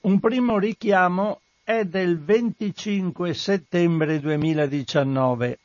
[0.00, 5.58] Un primo richiamo è del 25 settembre 2019.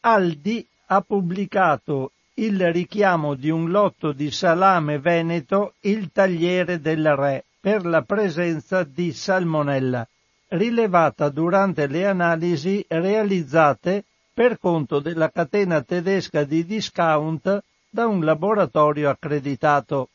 [0.00, 7.44] Aldi ha pubblicato il richiamo di un lotto di salame veneto Il tagliere del re
[7.60, 10.08] per la presenza di salmonella
[10.52, 19.10] rilevata durante le analisi realizzate per conto della catena tedesca di discount da un laboratorio
[19.10, 20.08] accreditato.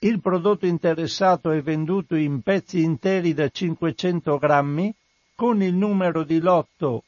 [0.00, 4.94] Il prodotto interessato è venduto in pezzi interi da 500 grammi
[5.34, 7.02] con il numero di lotto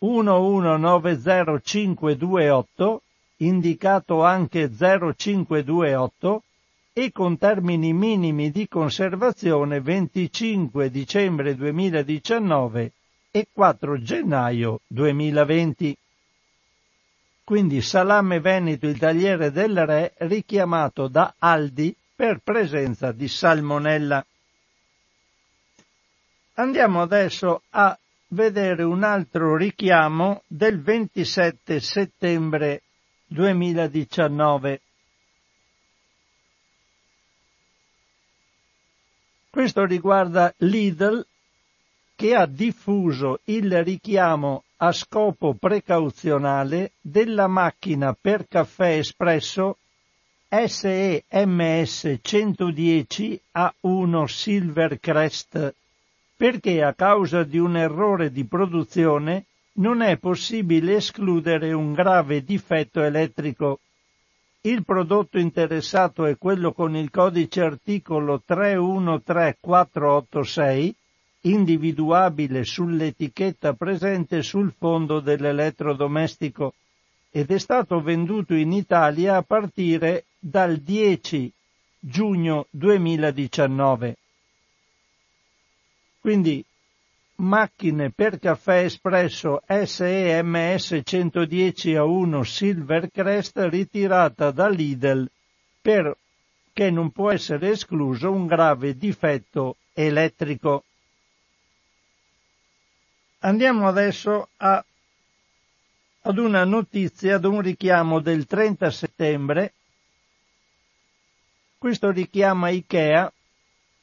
[0.00, 2.96] 1190528,
[3.38, 6.42] indicato anche 0528,
[6.94, 12.92] e con termini minimi di conservazione 25 dicembre 2019
[13.30, 15.96] e 4 gennaio 2020.
[17.44, 24.24] Quindi salame veneto il tagliere del re richiamato da Aldi per presenza di salmonella.
[26.54, 27.98] Andiamo adesso a
[28.28, 32.82] vedere un altro richiamo del 27 settembre
[33.28, 34.80] 2019
[39.52, 41.26] Questo riguarda Lidl
[42.16, 49.76] che ha diffuso il richiamo a scopo precauzionale della macchina per caffè espresso
[50.48, 55.74] SEMS 110 A1 Silvercrest
[56.34, 63.02] perché a causa di un errore di produzione non è possibile escludere un grave difetto
[63.02, 63.80] elettrico
[64.64, 70.94] il prodotto interessato è quello con il codice articolo 313486,
[71.40, 76.74] individuabile sull'etichetta presente sul fondo dell'elettrodomestico
[77.32, 81.52] ed è stato venduto in Italia a partire dal 10
[81.98, 84.16] giugno 2019.
[86.20, 86.64] Quindi
[87.36, 95.28] macchine per caffè espresso SEMS 110 a 1 Silvercrest ritirata da Lidl
[95.80, 100.84] perché non può essere escluso un grave difetto elettrico.
[103.40, 104.84] Andiamo adesso a,
[106.22, 109.72] ad una notizia, ad un richiamo del 30 settembre.
[111.76, 113.32] Questo richiama Ikea,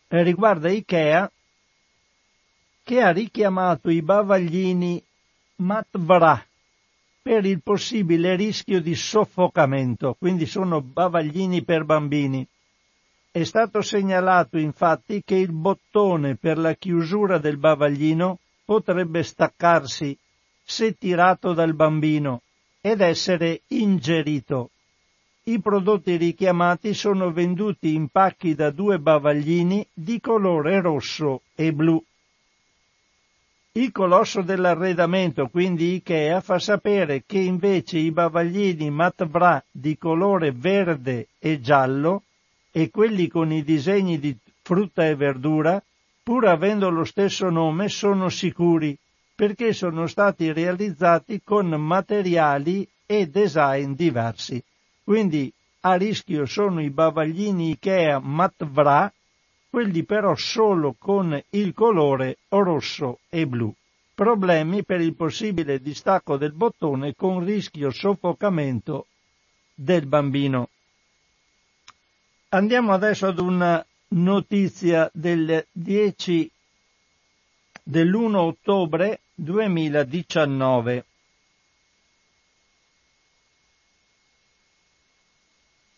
[0.10, 1.32] eh, riguarda Ikea
[2.90, 5.00] che ha richiamato i bavaglini
[5.58, 6.44] Matvra
[7.22, 12.44] per il possibile rischio di soffocamento, quindi sono bavaglini per bambini.
[13.30, 20.18] È stato segnalato infatti che il bottone per la chiusura del bavaglino potrebbe staccarsi
[20.64, 22.42] se tirato dal bambino
[22.82, 24.72] ed essere ingerito.
[25.44, 32.04] I prodotti richiamati sono venduti in pacchi da due bavaglini di colore rosso e blu.
[33.80, 41.30] Il colosso dell'arredamento, quindi Ikea, fa sapere che invece i bavaglini Matbra di colore verde
[41.40, 42.24] e giallo
[42.72, 45.82] e quelli con i disegni di frutta e verdura,
[46.22, 48.98] pur avendo lo stesso nome, sono sicuri
[49.34, 54.62] perché sono stati realizzati con materiali e design diversi.
[55.06, 55.50] Quindi
[55.82, 59.10] a rischio sono i bavaglini Ikea Matvra
[59.70, 63.74] quelli però solo con il colore rosso e blu.
[64.16, 69.06] Problemi per il possibile distacco del bottone con rischio soffocamento
[69.74, 70.70] del bambino.
[72.50, 76.52] Andiamo adesso ad una notizia del 10
[77.84, 81.06] dell'1 ottobre 2019.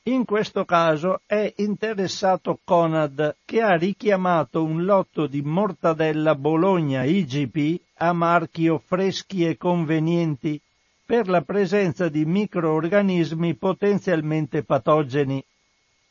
[0.06, 7.80] In questo caso è interessato Conad che ha richiamato un lotto di mortadella Bologna IGP
[7.98, 10.59] a marchio freschi e convenienti
[11.06, 15.45] per la presenza di microorganismi potenzialmente patogeni.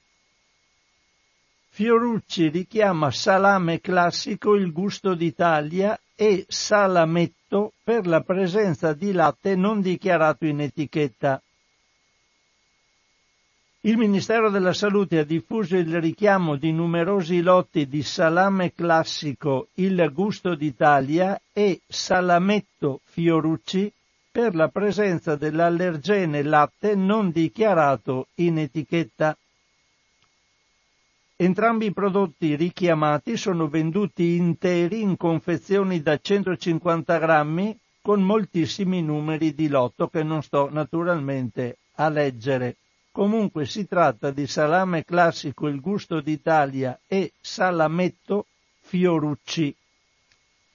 [1.71, 9.81] Fiorucci richiama salame classico il gusto d'Italia e salametto per la presenza di latte non
[9.81, 11.41] dichiarato in etichetta.
[13.83, 20.11] Il Ministero della Salute ha diffuso il richiamo di numerosi lotti di salame classico Il
[20.13, 23.93] Gusto d'Italia e Salametto Fiorucci
[24.33, 29.37] per la presenza dell'allergene latte non dichiarato in etichetta.
[31.37, 39.55] Entrambi i prodotti richiamati sono venduti interi in confezioni da 150 grammi con moltissimi numeri
[39.55, 42.75] di lotto che non sto naturalmente a leggere.
[43.19, 48.47] Comunque si tratta di salame classico Il Gusto d'Italia e salametto
[48.83, 49.75] Fiorucci.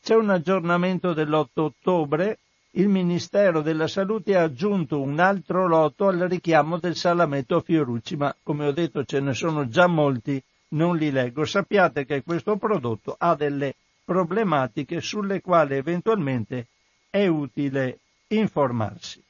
[0.04, 2.40] C'è un aggiornamento dell'8 ottobre.
[2.72, 8.36] Il Ministero della Salute ha aggiunto un altro lotto al richiamo del salametto Fiorucci, ma
[8.44, 11.46] come ho detto ce ne sono già molti, non li leggo.
[11.46, 13.74] Sappiate che questo prodotto ha delle
[14.04, 16.68] problematiche sulle quali eventualmente
[17.10, 19.24] è utile informarsi.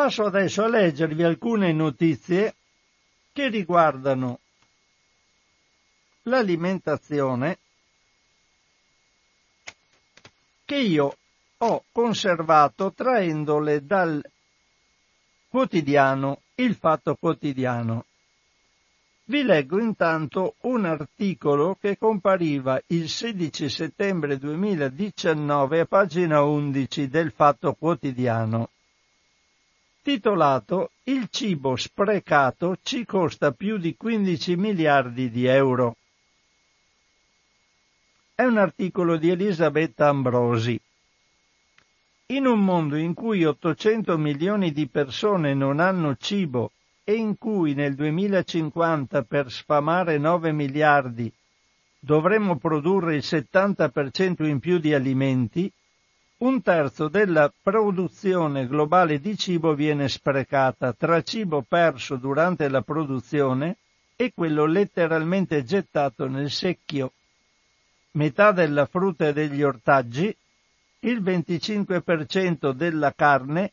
[0.00, 2.54] Passo adesso a leggervi alcune notizie
[3.34, 4.38] che riguardano
[6.22, 7.58] l'alimentazione
[10.64, 11.14] che io
[11.58, 14.24] ho conservato traendole dal
[15.50, 18.06] quotidiano Il Fatto Quotidiano.
[19.24, 27.32] Vi leggo intanto un articolo che compariva il 16 settembre 2019 a pagina 11 del
[27.32, 28.70] Fatto Quotidiano
[30.02, 35.96] titolato Il cibo sprecato ci costa più di 15 miliardi di euro.
[38.34, 40.80] È un articolo di Elisabetta Ambrosi.
[42.26, 46.72] In un mondo in cui 800 milioni di persone non hanno cibo
[47.04, 51.30] e in cui nel 2050 per sfamare 9 miliardi
[51.98, 55.70] dovremmo produrre il 70% in più di alimenti,
[56.40, 63.76] un terzo della produzione globale di cibo viene sprecata tra cibo perso durante la produzione
[64.16, 67.12] e quello letteralmente gettato nel secchio.
[68.12, 70.34] Metà della frutta e degli ortaggi,
[71.00, 73.72] il 25% della carne,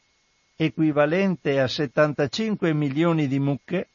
[0.57, 3.87] equivalente a 75 milioni di mucche,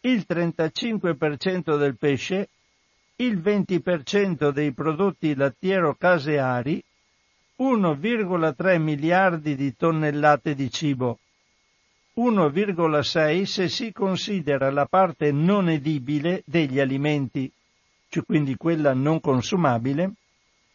[0.00, 2.48] il 35% del pesce,
[3.16, 6.82] il 20% dei prodotti lattiero-caseari
[7.60, 11.18] 1,3 miliardi di tonnellate di cibo,
[12.18, 17.50] 1,6 se si considera la parte non edibile degli alimenti,
[18.08, 20.12] cioè quindi quella non consumabile,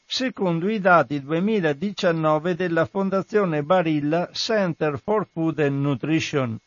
[0.05, 6.59] secondo i dati 2019 della Fondazione Barilla Center for Food and Nutrition.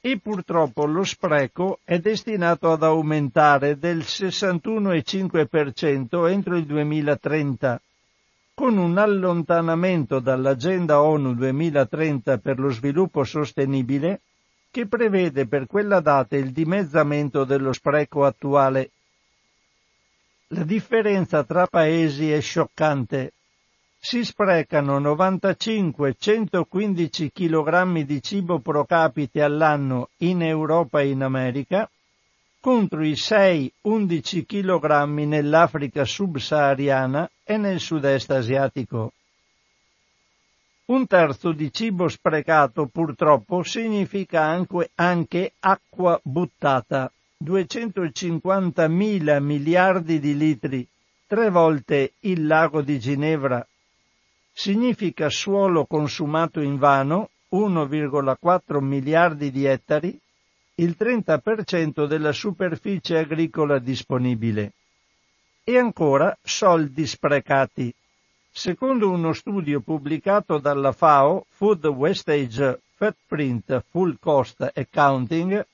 [0.00, 7.80] E purtroppo lo spreco è destinato ad aumentare del 61,5% entro il 2030
[8.58, 14.22] con un allontanamento dall'Agenda ONU 2030 per lo sviluppo sostenibile
[14.72, 18.90] che prevede per quella data il dimezzamento dello spreco attuale.
[20.48, 23.34] La differenza tra paesi è scioccante.
[23.96, 31.88] Si sprecano 95-115 kg di cibo pro capite all'anno in Europa e in America,
[32.60, 39.12] contro i 6-11 kg nell'Africa subsahariana e nel sud-est asiatico.
[40.86, 50.36] Un terzo di cibo sprecato purtroppo significa anche, anche acqua buttata, 250 mila miliardi di
[50.36, 50.88] litri,
[51.26, 53.64] tre volte il lago di Ginevra.
[54.50, 60.18] Significa suolo consumato in vano, 1,4 miliardi di ettari,
[60.80, 64.72] il 30% della superficie agricola disponibile.
[65.64, 67.92] E ancora soldi sprecati.
[68.50, 75.66] Secondo uno studio pubblicato dalla FAO, Food Wastage Footprint Full Cost Accounting,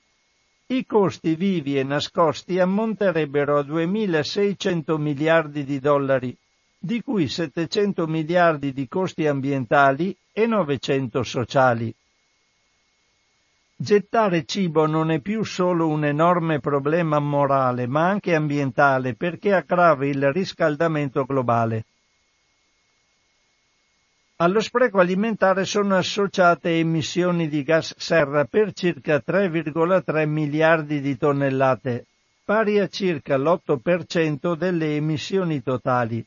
[0.67, 6.35] i costi vivi e nascosti ammonterebbero a 2.600 miliardi di dollari,
[6.79, 11.93] di cui 700 miliardi di costi ambientali e 900 sociali.
[13.77, 20.05] Gettare cibo non è più solo un enorme problema morale, ma anche ambientale, perché aggrava
[20.05, 21.83] il riscaldamento globale.
[24.37, 32.05] Allo spreco alimentare sono associate emissioni di gas serra per circa 3,3 miliardi di tonnellate,
[32.45, 36.25] pari a circa l'8% delle emissioni totali.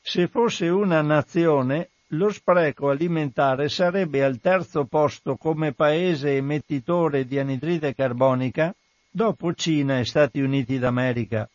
[0.00, 7.38] Se fosse una nazione, lo spreco alimentare sarebbe al terzo posto come paese emettitore di
[7.38, 8.74] anidride carbonica
[9.10, 11.48] dopo Cina e Stati Uniti d'America.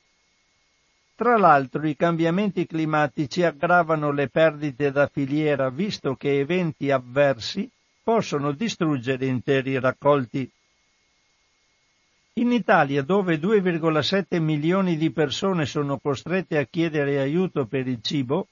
[1.16, 7.70] Tra l'altro i cambiamenti climatici aggravano le perdite da filiera visto che eventi avversi
[8.04, 10.50] possono distruggere interi raccolti.
[12.34, 18.48] In Italia, dove 2,7 milioni di persone sono costrette a chiedere aiuto per il cibo,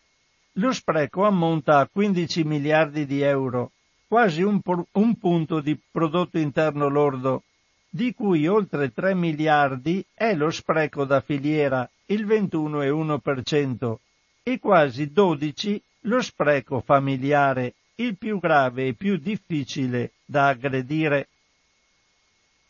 [0.58, 3.72] lo spreco ammonta a 15 miliardi di euro,
[4.08, 7.44] quasi un, un punto di prodotto interno lordo,
[7.90, 13.96] di cui oltre 3 miliardi è lo spreco da filiera il 21,1%
[14.44, 21.30] e quasi 12 lo spreco familiare, il più grave e più difficile da aggredire.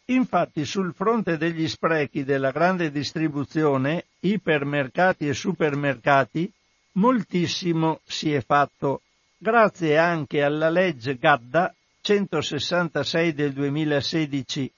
[0.06, 6.52] Infatti sul fronte degli sprechi della grande distribuzione, ipermercati e supermercati,
[6.96, 9.02] moltissimo si è fatto,
[9.38, 14.72] grazie anche alla legge Gadda 166 del 2016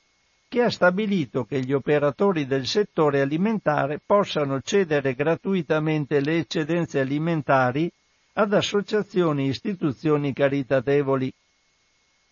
[0.49, 7.91] che ha stabilito che gli operatori del settore alimentare possano cedere gratuitamente le eccedenze alimentari
[8.33, 11.33] ad associazioni e istituzioni caritatevoli.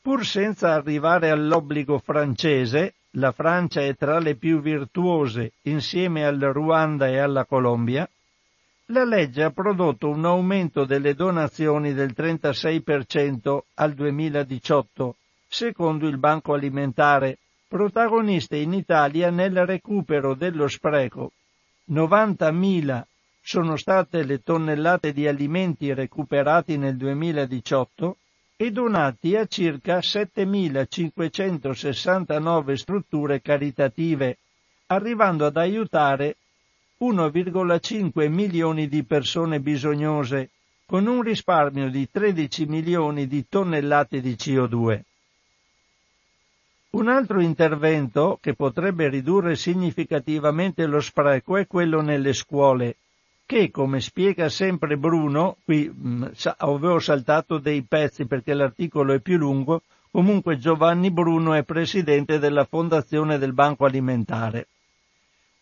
[0.01, 7.08] Pur senza arrivare all'obbligo francese, la Francia è tra le più virtuose insieme al Ruanda
[7.08, 8.08] e alla Colombia,
[8.89, 15.15] la legge ha prodotto un aumento delle donazioni del 36% al 2018,
[15.48, 21.32] secondo il Banco Alimentare, protagoniste in Italia nel recupero dello spreco.
[21.92, 23.01] 90.000
[23.42, 28.18] sono state le tonnellate di alimenti recuperati nel 2018
[28.56, 34.38] e donati a circa 7.569 strutture caritative,
[34.88, 36.36] arrivando ad aiutare
[36.99, 40.51] 1,5 milioni di persone bisognose,
[40.85, 45.01] con un risparmio di 13 milioni di tonnellate di CO2.
[46.91, 52.95] Un altro intervento che potrebbe ridurre significativamente lo spreco è quello nelle scuole,
[53.45, 56.23] che, come spiega sempre Bruno, qui mh, mm,
[56.57, 62.63] avevo saltato dei pezzi perché l'articolo è più lungo, comunque Giovanni Bruno è presidente della
[62.63, 64.67] Fondazione del Banco Alimentare.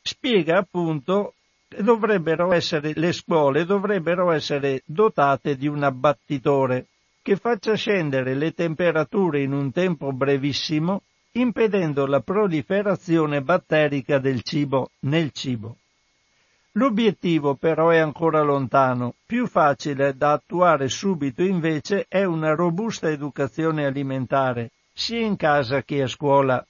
[0.04, 1.34] Spiega appunto
[1.68, 6.88] che dovrebbero essere, le scuole dovrebbero essere dotate di un abbattitore
[7.22, 11.04] che faccia scendere le temperature in un tempo brevissimo
[11.36, 15.78] impedendo la proliferazione batterica del cibo nel cibo.
[16.74, 23.86] L'obiettivo però è ancora lontano, più facile da attuare subito invece è una robusta educazione
[23.86, 26.64] alimentare, sia in casa che a scuola.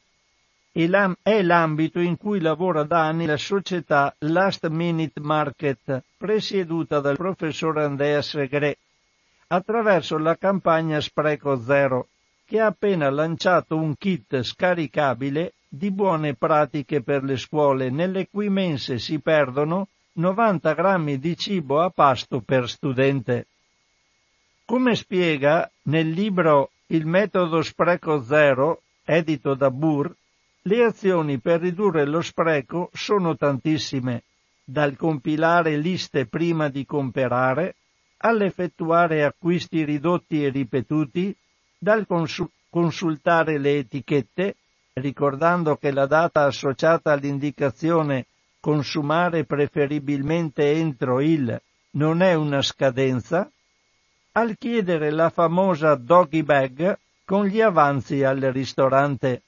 [0.76, 7.78] È l'ambito in cui lavora da anni la società Last Minute Market, presieduta dal professor
[7.78, 8.78] Andrea Segre,
[9.50, 12.08] attraverso la campagna Spreco Zero,
[12.44, 18.50] che ha appena lanciato un kit scaricabile di buone pratiche per le scuole nelle cui
[18.50, 23.46] mense si perdono 90 grammi di cibo a pasto per studente.
[24.66, 30.12] Come spiega nel libro Il metodo spreco zero, edito da Burr,
[30.66, 34.24] le azioni per ridurre lo spreco sono tantissime,
[34.64, 37.76] dal compilare liste prima di comprare,
[38.18, 41.36] all'effettuare acquisti ridotti e ripetuti,
[41.78, 42.08] dal
[42.70, 44.56] consultare le etichette,
[44.94, 48.28] ricordando che la data associata all'indicazione
[48.62, 53.52] consumare preferibilmente entro il non è una scadenza,
[54.32, 59.42] al chiedere la famosa doggy bag con gli avanzi al ristorante.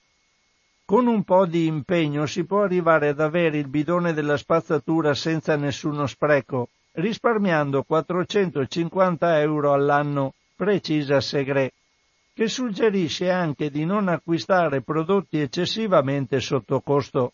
[0.86, 5.56] Con un po' di impegno si può arrivare ad avere il bidone della spazzatura senza
[5.56, 11.74] nessuno spreco, risparmiando 450 euro all'anno, precisa Segre
[12.36, 17.32] che suggerisce anche di non acquistare prodotti eccessivamente sotto costo.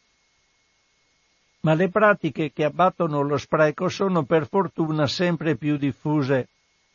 [1.61, 6.47] ma le pratiche che abbattono lo spreco sono per fortuna sempre più diffuse.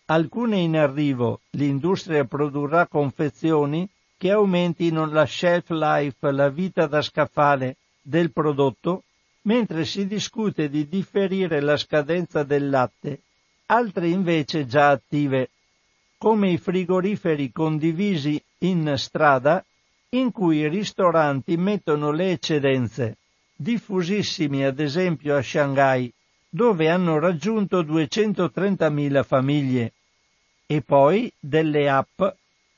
[0.06, 7.76] Alcune in arrivo, l'industria produrrà confezioni che aumentino la shelf life, la vita da scaffale
[8.02, 9.02] del prodotto,
[9.42, 13.20] mentre si discute di differire la scadenza del latte,
[13.66, 15.50] altre invece già attive,
[16.18, 19.64] come i frigoriferi condivisi in strada,
[20.10, 23.16] in cui i ristoranti mettono le eccedenze
[23.56, 26.12] diffusissimi ad esempio a Shanghai,
[26.48, 29.92] dove hanno raggiunto 230.000 famiglie,
[30.66, 32.22] e poi delle app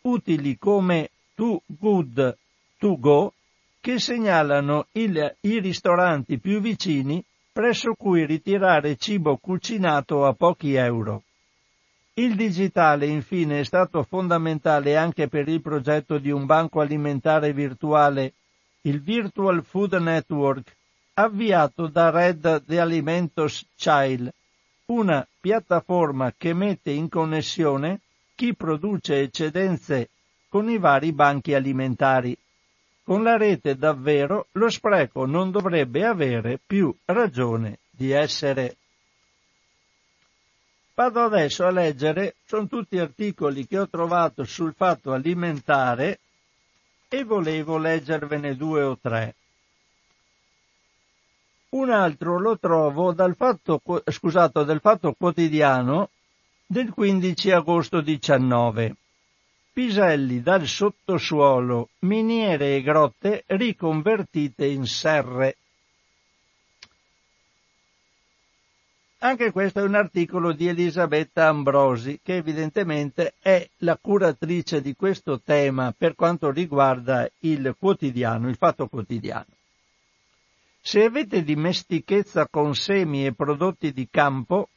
[0.02, 2.36] utili come Too Good
[2.78, 3.32] To Go
[3.80, 11.22] che segnalano il, i ristoranti più vicini presso cui ritirare cibo cucinato a pochi euro.
[12.14, 18.32] Il digitale infine è stato fondamentale anche per il progetto di un banco alimentare virtuale
[18.80, 20.74] il Virtual Food Network,
[21.14, 24.32] avviato da Red de Alimentos Child,
[24.86, 28.00] una piattaforma che mette in connessione
[28.34, 30.08] chi produce eccedenze
[30.48, 32.36] con i vari banchi alimentari.
[33.04, 38.76] Con la rete davvero lo spreco non dovrebbe avere più ragione di essere.
[40.94, 46.18] Vado adesso a leggere, sono tutti articoli che ho trovato sul fatto alimentare
[47.08, 49.34] e volevo leggervene due o tre.
[51.70, 56.10] Un altro lo trovo dal fatto, scusate, del fatto quotidiano
[56.66, 58.96] del 15 agosto 19.
[59.78, 65.54] Piselli dal sottosuolo, miniere e grotte riconvertite in serre.
[69.18, 75.40] Anche questo è un articolo di Elisabetta Ambrosi, che evidentemente è la curatrice di questo
[75.40, 79.46] tema per quanto riguarda il quotidiano, il fatto quotidiano.
[80.80, 84.70] Se avete dimestichezza con semi e prodotti di campo,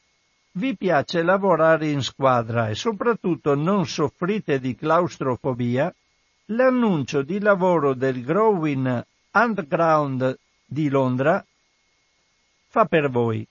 [0.53, 5.93] vi piace lavorare in squadra e soprattutto non soffrite di claustrofobia,
[6.48, 11.44] l'annuncio di lavoro del Growing Underground di Londra
[12.68, 13.46] fa per voi.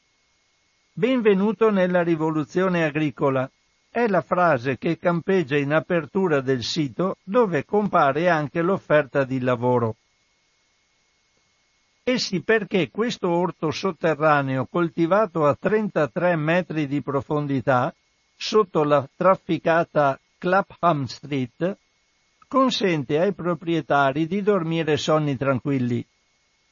[0.93, 3.51] Benvenuto nella rivoluzione agricola.
[3.89, 9.97] È la frase che campeggia in apertura del sito dove compare anche l'offerta di lavoro.
[12.03, 17.95] E sì perché questo orto sotterraneo coltivato a 33 metri di profondità
[18.35, 21.77] sotto la trafficata Clapham Street
[22.49, 26.05] consente ai proprietari di dormire sonni tranquilli.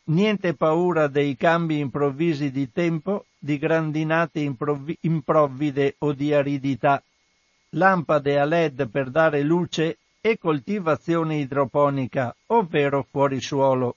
[0.05, 7.03] Niente paura dei cambi improvvisi di tempo, di grandinate improvvi- improvvide o di aridità.
[7.73, 13.97] Lampade a LED per dare luce e coltivazione idroponica, ovvero fuorisuolo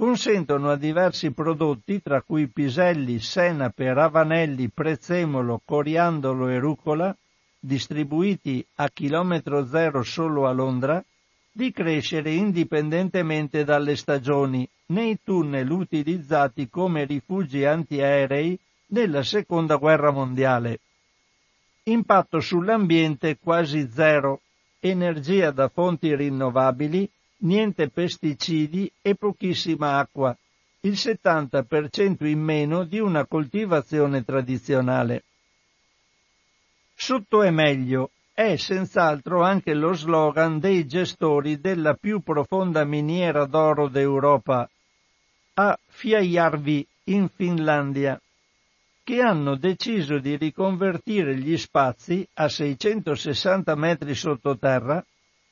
[0.00, 7.14] consentono a diversi prodotti, tra cui piselli, senape, ravanelli, prezzemolo, coriandolo e rucola,
[7.58, 11.04] distribuiti a chilometro zero solo a Londra,
[11.52, 20.80] di crescere indipendentemente dalle stagioni nei tunnel utilizzati come rifugi antiaerei nella seconda guerra mondiale.
[21.82, 24.40] Impatto sull'ambiente quasi zero,
[24.80, 27.06] energia da fonti rinnovabili,
[27.40, 30.36] niente pesticidi e pochissima acqua,
[30.80, 35.24] il 70% in meno di una coltivazione tradizionale.
[36.94, 43.88] Sotto è meglio è senz'altro anche lo slogan dei gestori della più profonda miniera d'oro
[43.88, 44.66] d'Europa,
[45.54, 48.18] a Fiajärvi in Finlandia,
[49.04, 55.04] che hanno deciso di riconvertire gli spazi a 660 metri sottoterra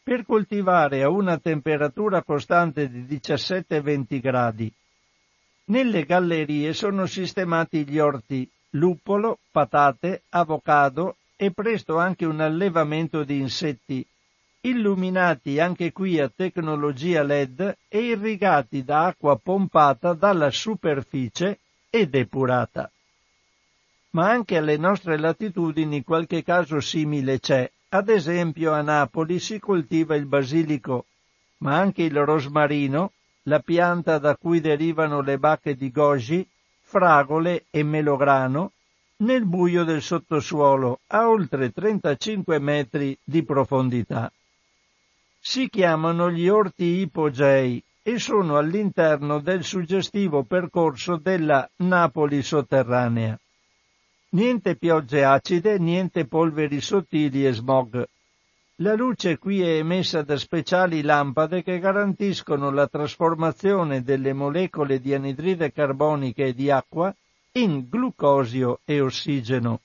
[0.09, 4.73] per coltivare a una temperatura costante di 17-20 gradi.
[5.65, 13.39] Nelle gallerie sono sistemati gli orti, luppolo, patate, avocado e presto anche un allevamento di
[13.39, 14.03] insetti,
[14.63, 21.59] illuminati anche qui a tecnologia LED e irrigati da acqua pompata dalla superficie
[21.91, 22.91] e depurata.
[24.13, 30.15] Ma anche alle nostre latitudini qualche caso simile c'è, ad esempio a Napoli si coltiva
[30.15, 31.07] il basilico,
[31.59, 33.13] ma anche il rosmarino,
[33.45, 36.47] la pianta da cui derivano le bacche di goji,
[36.81, 38.73] fragole e melograno,
[39.21, 44.31] nel buio del sottosuolo a oltre 35 metri di profondità.
[45.41, 53.39] Si chiamano gli orti ipogei e sono all'interno del suggestivo percorso della Napoli sotterranea.
[54.31, 58.07] Niente piogge acide, niente polveri sottili e smog.
[58.77, 65.15] La luce qui è emessa da speciali lampade che garantiscono la trasformazione delle molecole di
[65.15, 67.15] anidride carbonica e di acqua
[67.53, 69.81] in glucosio e ossigeno.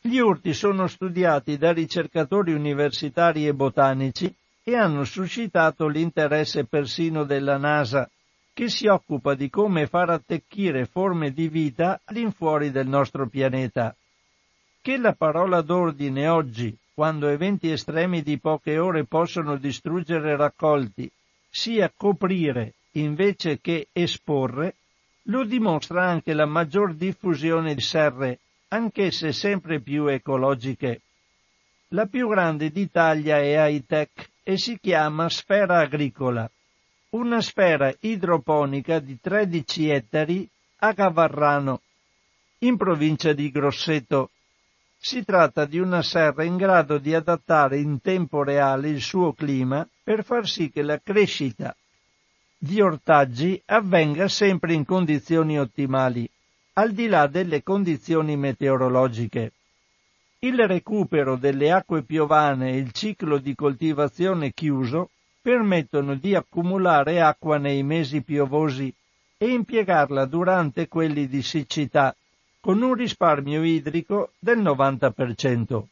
[0.00, 7.58] Gli urti sono studiati da ricercatori universitari e botanici e hanno suscitato l'interesse persino della
[7.58, 8.08] NASA,
[8.54, 13.94] che si occupa di come far attecchire forme di vita all'infuori del nostro pianeta.
[14.80, 21.10] Che la parola d'ordine oggi quando eventi estremi di poche ore possono distruggere raccolti,
[21.50, 24.76] sia coprire invece che esporre,
[25.22, 28.38] lo dimostra anche la maggior diffusione di serre,
[28.68, 31.00] anch'esse sempre più ecologiche.
[31.88, 36.48] La più grande d'Italia è high-tech e si chiama Sfera Agricola,
[37.14, 40.48] una sfera idroponica di 13 ettari
[40.78, 41.80] a Gavarrano,
[42.58, 44.30] in provincia di Grosseto,
[44.98, 49.88] si tratta di una serra in grado di adattare in tempo reale il suo clima
[50.02, 51.76] per far sì che la crescita
[52.58, 56.28] di ortaggi avvenga sempre in condizioni ottimali,
[56.74, 59.52] al di là delle condizioni meteorologiche.
[60.40, 65.10] Il recupero delle acque piovane e il ciclo di coltivazione chiuso
[65.44, 68.90] permettono di accumulare acqua nei mesi piovosi
[69.36, 72.16] e impiegarla durante quelli di siccità,
[72.60, 75.82] con un risparmio idrico del 90%.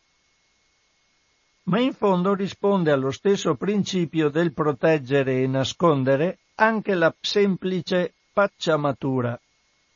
[1.64, 9.38] Ma in fondo risponde allo stesso principio del proteggere e nascondere anche la semplice pacciamatura,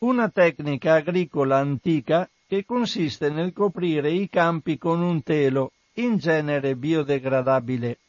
[0.00, 6.76] una tecnica agricola antica che consiste nel coprire i campi con un telo, in genere
[6.76, 8.00] biodegradabile.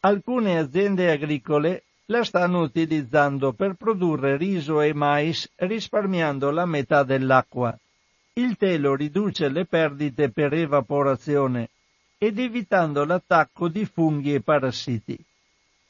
[0.00, 7.76] Alcune aziende agricole la stanno utilizzando per produrre riso e mais risparmiando la metà dell'acqua.
[8.34, 11.70] Il telo riduce le perdite per evaporazione
[12.16, 15.18] ed evitando l'attacco di funghi e parassiti.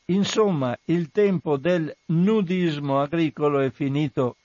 [0.07, 4.37] Insomma, il tempo del nudismo agricolo è finito.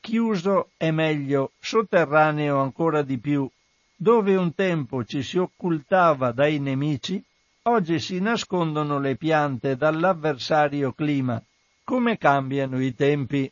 [0.00, 3.48] Chiuso è meglio, sotterraneo ancora di più.
[3.96, 7.24] Dove un tempo ci si occultava dai nemici,
[7.68, 11.42] oggi si nascondono le piante dall'avversario clima.
[11.84, 13.50] Come cambiano i tempi?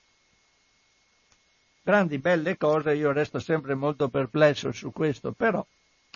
[1.86, 5.64] grandi belle cose, io resto sempre molto perplesso su questo, però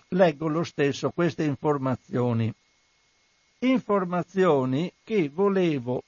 [0.09, 2.53] leggo lo stesso queste informazioni.
[3.61, 6.03] Informazioni che volevo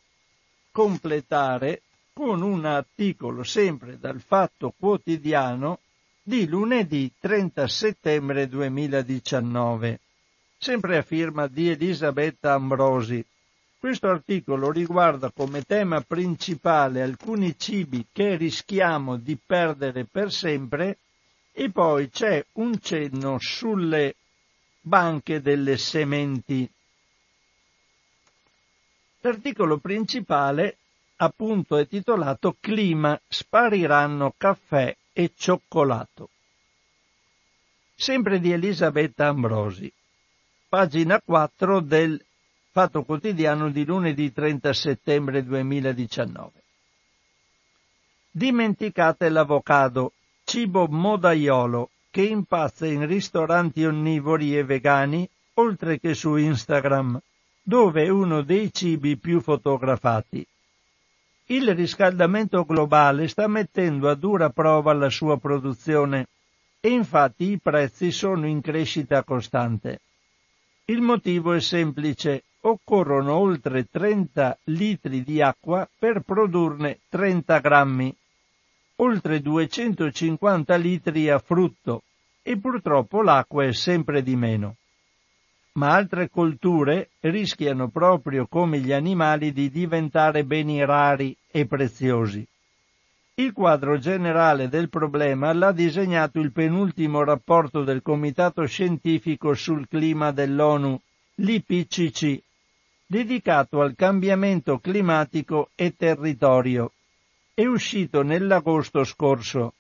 [0.73, 5.79] completare con un articolo sempre dal Fatto Quotidiano
[6.25, 10.01] di lunedì 30 settembre 2019,
[10.63, 13.25] sempre a firma di Elisabetta Ambrosi,
[13.81, 20.99] questo articolo riguarda come tema principale alcuni cibi che rischiamo di perdere per sempre
[21.51, 24.15] e poi c'è un cenno sulle
[24.81, 26.71] banche delle sementi.
[29.23, 30.77] L'articolo principale
[31.17, 36.29] appunto è titolato Clima spariranno caffè e cioccolato.
[37.97, 39.93] Sempre di Elisabetta Ambrosi,
[40.73, 42.19] pagina 4 del
[42.71, 46.51] Fatto quotidiano di lunedì 30 settembre 2019.
[48.31, 50.13] Dimenticate l'avocado,
[50.45, 57.21] cibo modaiolo, che impazza in ristoranti onnivori e vegani, oltre che su Instagram,
[57.63, 60.43] dove è uno dei cibi più fotografati.
[61.49, 66.29] Il riscaldamento globale sta mettendo a dura prova la sua produzione
[66.81, 70.01] e infatti i prezzi sono in crescita costante.
[70.93, 78.15] Il motivo è semplice, occorrono oltre 30 litri di acqua per produrne 30 grammi,
[78.97, 82.03] oltre 250 litri a frutto
[82.43, 84.77] e purtroppo l'acqua è sempre di meno.
[85.77, 92.47] Ma altre colture rischiano proprio come gli animali di diventare beni rari e preziosi.
[93.43, 100.31] Il quadro generale del problema l'ha disegnato il penultimo rapporto del Comitato Scientifico sul Clima
[100.31, 100.97] dell'ONU,
[101.35, 102.41] l'IPCC,
[103.05, 106.93] dedicato al cambiamento climatico e territorio.
[107.53, 109.75] È uscito nell'agosto scorso.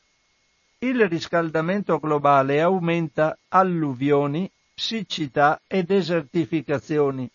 [0.78, 7.30] Il riscaldamento globale aumenta alluvioni, siccità e desertificazioni,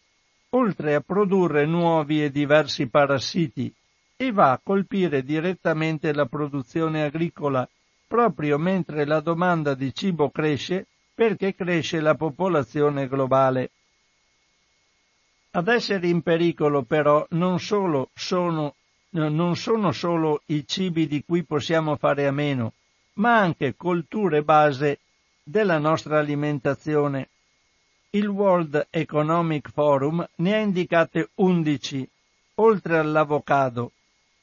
[0.49, 3.73] oltre a produrre nuovi e diversi parassiti,
[4.19, 7.69] e va a colpire direttamente la produzione agricola,
[8.07, 13.71] proprio mentre la domanda di cibo cresce perché cresce la popolazione globale.
[15.51, 18.75] Ad essere in pericolo però non, solo sono,
[19.11, 22.73] non sono solo i cibi di cui possiamo fare a meno,
[23.13, 24.99] ma anche colture base
[25.43, 27.29] della nostra alimentazione.
[28.11, 32.09] il World Economic Forum ne ha indicate 11,
[32.55, 33.91] oltre all'avocado,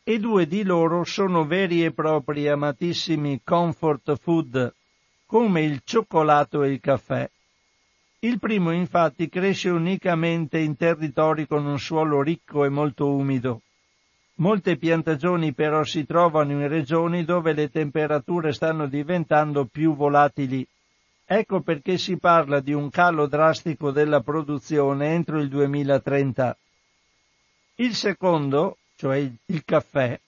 [0.07, 4.75] e due di loro sono veri e propri amatissimi comfort food,
[5.25, 7.29] come il cioccolato e il caffè.
[8.19, 13.63] Il primo infatti cresce unicamente in territori con un suolo ricco e molto umido.
[14.37, 20.67] Molte piantagioni però si trovano in regioni dove le temperature stanno diventando più volatili.
[21.25, 26.57] Ecco perché si parla di un calo drastico della produzione entro il 2030.
[27.77, 30.19] Il secondo, cioè il caffè,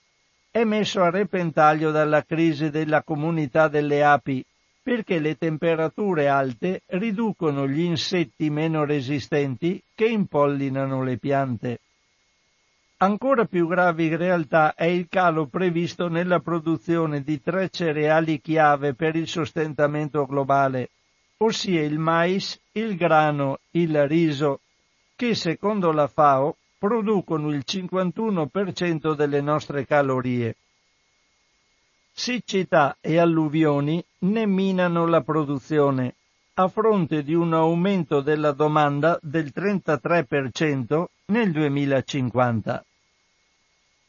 [0.51, 4.45] è messo a repentaglio dalla crisi della comunità delle api
[4.83, 11.79] perché le temperature alte riducono gli insetti meno resistenti che impollinano le piante.
[12.97, 18.93] Ancora più grave in realtà è il calo previsto nella produzione di tre cereali chiave
[18.93, 20.91] per il sostentamento globale,
[21.37, 24.59] ossia il mais, il grano, il riso,
[25.15, 30.55] che secondo la FAO producono il 51% delle nostre calorie
[32.17, 36.15] siccità e alluvioni ne minano la produzione,
[36.55, 42.83] a fronte di un aumento della domanda del 33% nel 2050.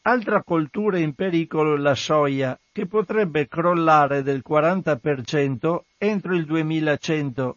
[0.03, 7.57] Altra coltura in pericolo è la soia, che potrebbe crollare del 40% entro il 2100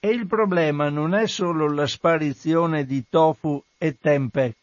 [0.00, 4.54] e il problema non è solo la sparizione di tofu e tempeh,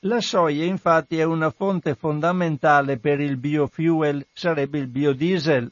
[0.00, 5.70] la soia infatti è una fonte fondamentale per il biofuel, sarebbe il biodiesel.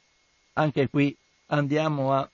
[0.54, 2.28] Anche qui andiamo a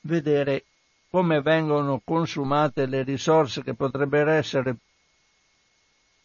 [0.00, 0.64] vedere
[1.08, 4.76] come vengono consumate le risorse che potrebbero essere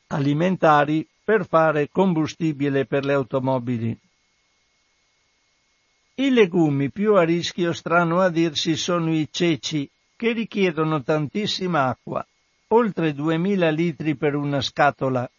[0.08, 3.98] alimentari per fare combustibile per le automobili.
[6.16, 12.26] I legumi più a rischio, strano a dirsi, sono i ceci, che richiedono tantissima acqua
[12.74, 15.30] oltre 2000 litri per una scatola,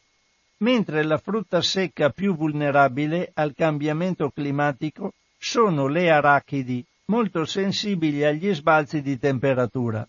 [0.59, 8.53] mentre la frutta secca più vulnerabile al cambiamento climatico sono le arachidi, molto sensibili agli
[8.55, 10.07] sbalzi di temperatura.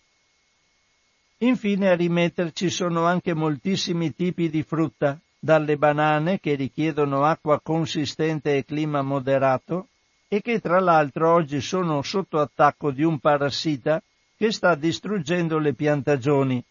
[1.38, 8.56] Infine a rimetterci sono anche moltissimi tipi di frutta, dalle banane che richiedono acqua consistente
[8.56, 9.88] e clima moderato
[10.28, 14.02] e che tra l'altro oggi sono sotto attacco di un parassita
[14.36, 16.64] che sta distruggendo le piantagioni.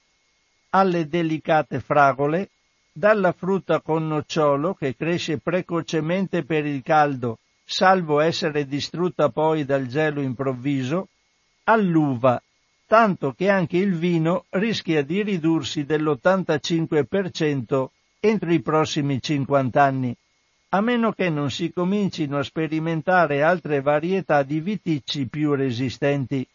[0.72, 2.50] Alle delicate fragole,
[2.92, 9.88] dalla frutta con nocciolo che cresce precocemente per il caldo, salvo essere distrutta poi dal
[9.88, 11.08] gelo improvviso,
[11.64, 12.42] all'uva,
[12.86, 17.88] tanto che anche il vino rischia di ridursi dell'85%
[18.20, 20.14] entro i prossimi 50 anni,
[20.76, 26.46] a meno che non si comincino a sperimentare altre varietà di viticci più resistenti.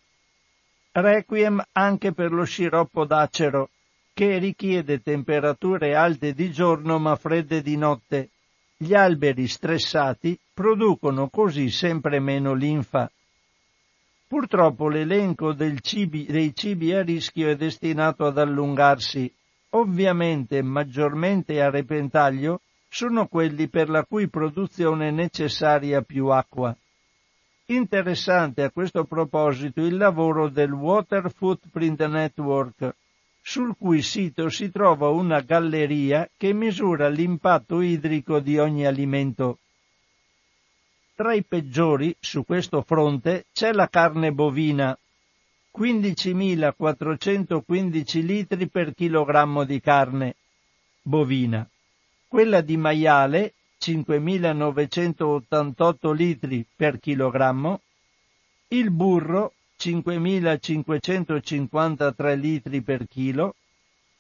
[0.91, 3.71] Requiem anche per lo sciroppo d'acero,
[4.13, 8.31] che richiede temperature alte di giorno ma fredde di notte.
[8.77, 13.09] Gli alberi stressati producono così sempre meno linfa.
[14.27, 19.33] Purtroppo l'elenco cibi, dei cibi a rischio è destinato ad allungarsi.
[19.71, 26.77] Ovviamente maggiormente a repentaglio sono quelli per la cui produzione è necessaria più acqua.
[27.67, 32.95] Interessante a questo proposito il lavoro del Water Footprint Network,
[33.43, 39.59] sul cui sito si trova una galleria che misura l'impatto idrico di ogni alimento.
[41.15, 44.99] Tra i peggiori su questo fronte c'è la carne bovina,
[45.77, 50.37] 15.415 litri per chilogrammo di carne
[51.03, 51.69] bovina,
[52.29, 57.81] quella di maiale 5.988 litri per chilogrammo,
[58.69, 63.55] il burro 5.553 litri per chilo,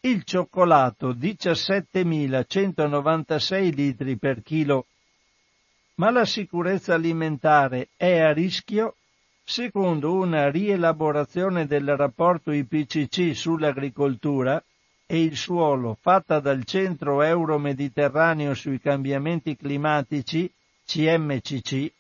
[0.01, 4.87] il cioccolato 17.196 litri per chilo.
[5.97, 8.95] Ma la sicurezza alimentare è a rischio?
[9.43, 14.63] Secondo una rielaborazione del rapporto IPCC sull'agricoltura
[15.11, 20.53] e il suolo fatta dal Centro Euro-Mediterraneo sui cambiamenti climatici,
[20.85, 21.91] CMCC,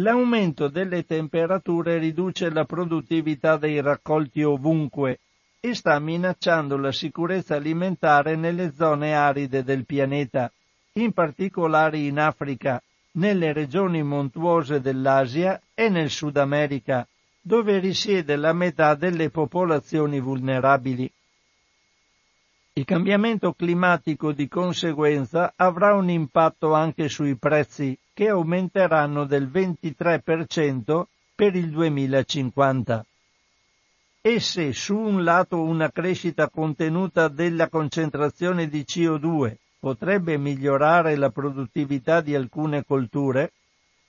[0.00, 5.18] L'aumento delle temperature riduce la produttività dei raccolti ovunque
[5.60, 10.50] e sta minacciando la sicurezza alimentare nelle zone aride del pianeta,
[10.94, 17.06] in particolare in Africa, nelle regioni montuose dell'Asia e nel Sud America,
[17.42, 21.12] dove risiede la metà delle popolazioni vulnerabili.
[22.72, 31.04] Il cambiamento climatico di conseguenza avrà un impatto anche sui prezzi, che aumenteranno del 23%
[31.34, 33.04] per il 2050.
[34.22, 41.30] e se su un lato una crescita contenuta della concentrazione di CO2 potrebbe migliorare la
[41.30, 43.52] produttività di alcune colture,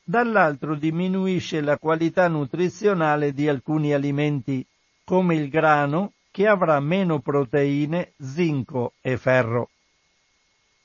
[0.03, 4.65] dall'altro diminuisce la qualità nutrizionale di alcuni alimenti,
[5.05, 9.69] come il grano, che avrà meno proteine, zinco e ferro.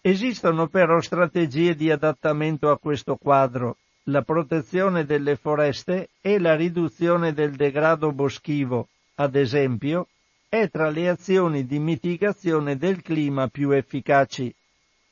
[0.00, 7.32] Esistono però strategie di adattamento a questo quadro, la protezione delle foreste e la riduzione
[7.32, 10.08] del degrado boschivo, ad esempio,
[10.48, 14.54] è tra le azioni di mitigazione del clima più efficaci,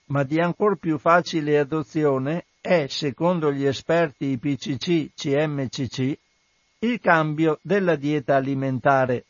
[0.07, 6.19] ma di ancor più facile adozione è, secondo gli esperti IPCC CMCC,
[6.81, 9.25] il cambio della dieta alimentare.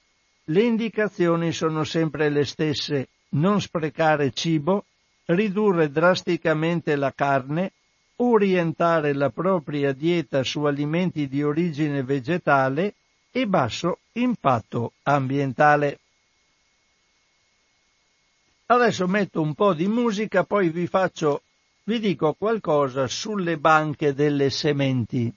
[0.49, 4.85] Le indicazioni sono sempre le stesse, non sprecare cibo,
[5.27, 7.73] ridurre drasticamente la carne,
[8.17, 12.95] orientare la propria dieta su alimenti di origine vegetale
[13.31, 15.99] e basso impatto ambientale.
[18.67, 21.43] Adesso metto un po' di musica, poi vi faccio,
[21.85, 25.33] vi dico qualcosa sulle banche delle sementi.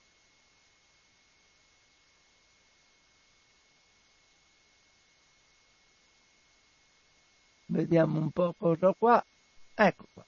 [7.70, 9.24] Vediamo un po' cosa qua.
[9.74, 10.27] Ecco qua.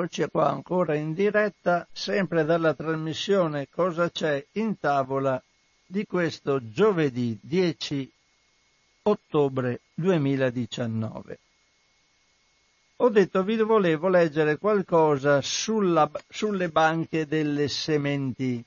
[0.00, 5.40] Eccoci qua ancora in diretta, sempre dalla trasmissione Cosa c'è in tavola
[5.84, 8.10] di questo giovedì 10
[9.02, 11.38] ottobre 2019.
[12.96, 18.64] Ho detto vi volevo leggere qualcosa sulla, sulle banche delle sementi.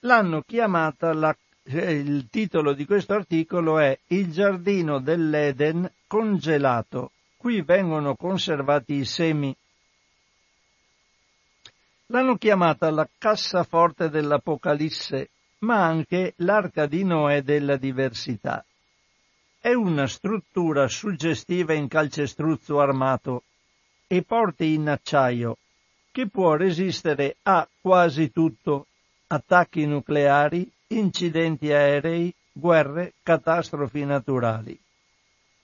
[0.00, 7.10] L'hanno chiamata la, eh, il titolo di questo articolo è Il giardino dell'Eden congelato
[7.46, 9.56] Qui vengono conservati i semi.
[12.06, 15.28] L'hanno chiamata la cassaforte dell'Apocalisse,
[15.58, 18.64] ma anche l'arca di Noè della diversità.
[19.60, 23.44] È una struttura suggestiva in calcestruzzo armato
[24.08, 25.56] e porte in acciaio,
[26.10, 28.88] che può resistere a quasi tutto,
[29.28, 34.76] attacchi nucleari, incidenti aerei, guerre, catastrofi naturali.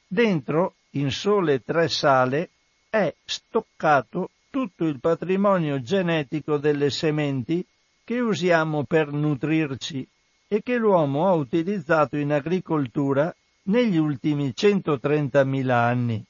[0.06, 2.50] Dentro in sole tre sale
[2.90, 7.64] è stoccato tutto il patrimonio genetico delle sementi
[8.04, 10.06] che usiamo per nutrirci
[10.48, 16.22] e che l'uomo ha utilizzato in agricoltura negli ultimi 130.000 anni.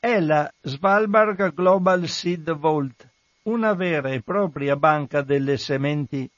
[0.00, 3.08] È la Svalbard Global Seed Vault,
[3.42, 6.28] una vera e propria banca delle sementi.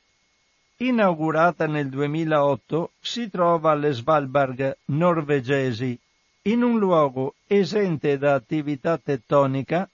[0.79, 5.99] Inaugurata nel 2008, si trova alle Svalbard norvegesi
[6.47, 9.89] in un luogo esente da attività tettonica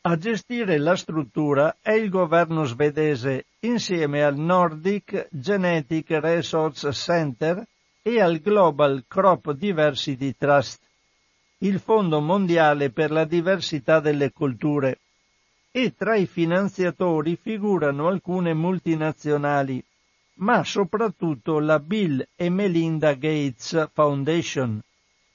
[0.00, 7.64] A gestire la struttura è il governo svedese insieme al Nordic Genetic Resource Center
[8.02, 10.82] e al Global Crop Diversity Trust.
[11.58, 14.98] il Fondo Mondiale per la Diversità delle Culture
[15.72, 19.82] e tra i finanziatori figurano alcune multinazionali,
[20.34, 24.80] ma soprattutto la Bill e Melinda Gates Foundation,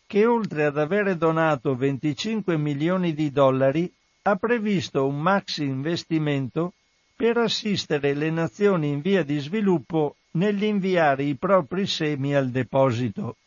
[0.07, 3.91] che oltre ad avere donato 25 milioni di dollari
[4.23, 6.73] ha previsto un maxi investimento
[7.15, 13.37] per assistere le nazioni in via di sviluppo nell'inviare i propri semi al deposito.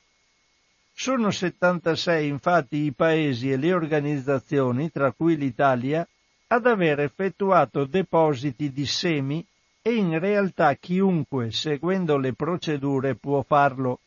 [0.95, 6.07] Sono 76 infatti i paesi e le organizzazioni, tra cui l'Italia,
[6.49, 9.45] ad aver effettuato depositi di semi
[9.83, 14.01] e in realtà chiunque, seguendo le procedure, può farlo,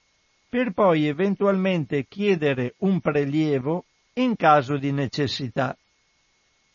[0.50, 5.76] per poi eventualmente chiedere un prelievo in caso di necessità.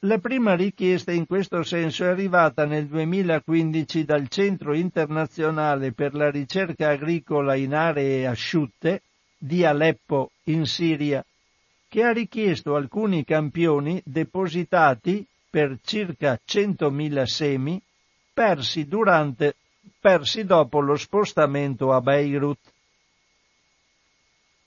[0.00, 6.30] La prima richiesta in questo senso è arrivata nel 2015 dal Centro internazionale per la
[6.30, 9.02] ricerca agricola in aree asciutte
[9.36, 11.24] di Aleppo in Siria,
[11.88, 17.82] che ha richiesto alcuni campioni depositati per circa 100.000 semi
[18.36, 19.54] persi, durante,
[19.98, 22.58] persi dopo lo spostamento a Beirut.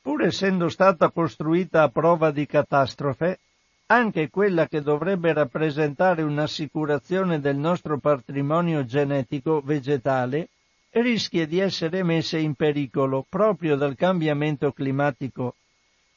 [0.02, 3.38] Pur essendo stata costruita a prova di catastrofe,
[3.86, 10.50] anche quella che dovrebbe rappresentare un'assicurazione del nostro patrimonio genetico vegetale
[10.92, 15.54] rischia di essere messa in pericolo proprio dal cambiamento climatico,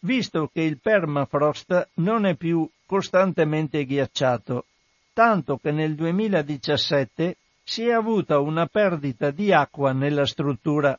[0.00, 4.66] visto che il permafrost non è più costantemente ghiacciato,
[5.14, 10.98] tanto che nel 2017 si è avuta una perdita di acqua nella struttura.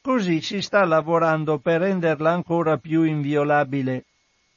[0.00, 4.04] Così si sta lavorando per renderla ancora più inviolabile.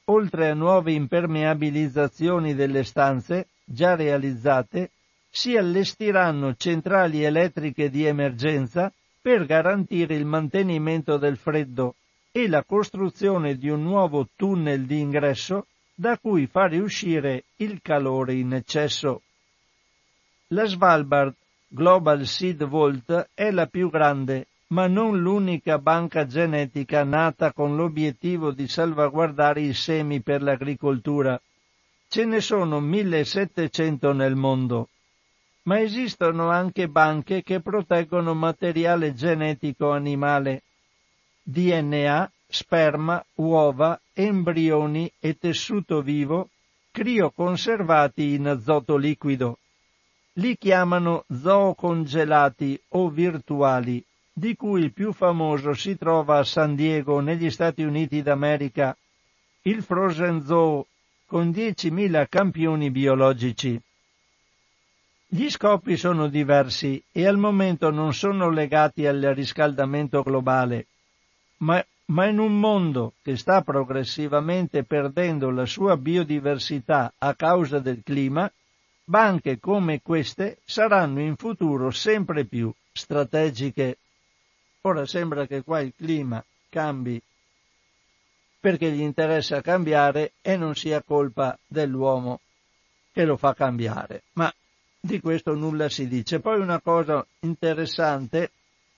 [0.04, 4.90] Oltre a nuove impermeabilizzazioni delle stanze, già realizzate,
[5.28, 11.96] si allestiranno centrali elettriche di emergenza per garantire il mantenimento del freddo
[12.30, 15.66] e la costruzione di un nuovo tunnel di ingresso
[15.98, 19.22] da cui fare uscire il calore in eccesso.
[20.48, 21.34] La Svalbard
[21.68, 28.52] Global Seed Vault è la più grande, ma non l'unica banca genetica nata con l'obiettivo
[28.52, 31.40] di salvaguardare i semi per l'agricoltura.
[32.08, 34.90] Ce ne sono 1700 nel mondo.
[35.62, 40.62] Ma esistono anche banche che proteggono materiale genetico animale.
[41.42, 46.48] DNA, sperma, uova, embrioni e tessuto vivo
[46.90, 49.58] crioconservati in azoto liquido.
[50.34, 54.02] Li chiamano zoocongelati o virtuali,
[54.32, 58.96] di cui il più famoso si trova a San Diego negli Stati Uniti d'America,
[59.62, 60.86] il Frozen Zoo,
[61.26, 63.78] con 10.000 campioni biologici.
[65.28, 70.86] Gli scopi sono diversi e al momento non sono legati al riscaldamento globale,
[71.58, 78.02] ma, ma in un mondo che sta progressivamente perdendo la sua biodiversità a causa del
[78.04, 78.50] clima,
[79.04, 83.98] banche come queste saranno in futuro sempre più strategiche.
[84.82, 87.20] Ora sembra che qua il clima cambi
[88.60, 92.40] perché gli interessa cambiare e non sia colpa dell'uomo
[93.12, 94.22] che lo fa cambiare.
[94.32, 94.52] Ma
[95.00, 96.40] di questo nulla si dice.
[96.40, 98.50] Poi una cosa interessante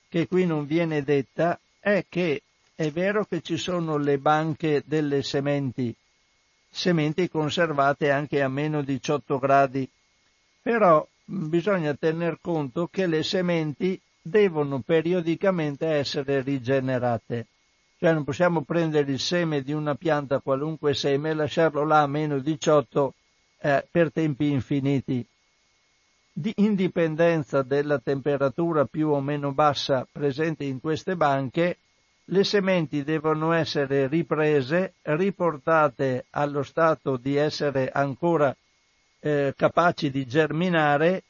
[0.09, 2.43] che qui non viene detta è che
[2.79, 5.93] è vero che ci sono le banche delle sementi,
[6.70, 9.91] sementi conservate anche a meno 18 gradi,
[10.62, 17.47] però bisogna tener conto che le sementi devono periodicamente essere rigenerate.
[17.99, 22.07] Cioè non possiamo prendere il seme di una pianta, qualunque seme, e lasciarlo là a
[22.07, 23.14] meno 18
[23.59, 25.26] eh, per tempi infiniti.
[26.33, 31.79] Di indipendenza della temperatura più o meno bassa presente in queste banche,
[32.31, 38.55] le sementi devono essere riprese, riportate allo stato di essere ancora
[39.20, 41.22] eh, capaci di germinare,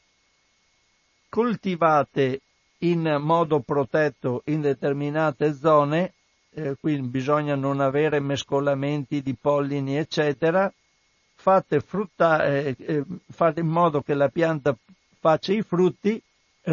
[1.29, 2.41] coltivate
[2.79, 6.13] in modo protetto in determinate zone,
[6.51, 10.71] eh, qui bisogna non avere mescolamenti di pollini, eccetera,
[11.35, 14.75] fate, frutta, eh, eh fate in modo che la pianta
[15.19, 16.21] faccia i frutti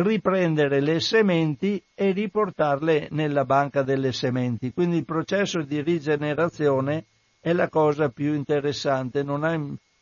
[0.03, 4.73] riprendere le sementi e riportarle nella banca delle sementi.
[4.73, 7.05] Quindi il processo di rigenerazione
[7.41, 9.25] è la cosa più interessante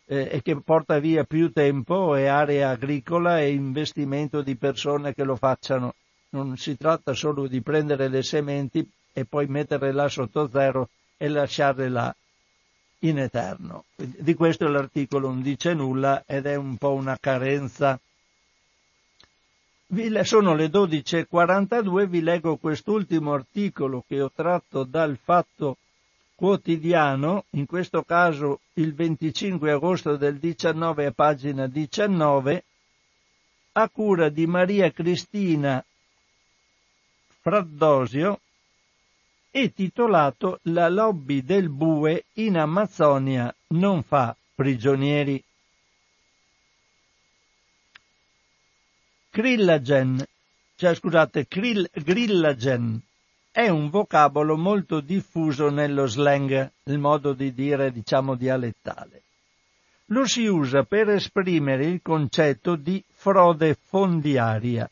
[0.07, 5.25] eh, e che porta via più tempo e area agricola e investimento di persone che
[5.25, 5.95] lo facciano.
[6.31, 11.29] Non si tratta solo di prendere le sementi e poi metterle là sotto zero e
[11.29, 12.15] lasciarle là
[13.01, 13.85] in eterno.
[13.95, 17.99] Di questo l'articolo non dice nulla ed è un po' una carenza
[20.23, 25.77] sono le 12.42, vi leggo quest'ultimo articolo che ho tratto dal fatto
[26.35, 32.65] quotidiano, in questo caso il 25 agosto del 19 a pagina 19,
[33.73, 35.85] a cura di Maria Cristina
[37.41, 38.41] Fraddosio
[39.51, 45.43] e titolato La lobby del bue in Amazzonia non fa prigionieri.
[49.35, 50.25] Krillagen,
[50.77, 53.03] cioè scusate, krill, grillagen,
[53.51, 59.23] è un vocabolo molto diffuso nello slang, il modo di dire diciamo dialettale.
[60.13, 64.89] Lo si usa per esprimere il concetto di frode fondiaria.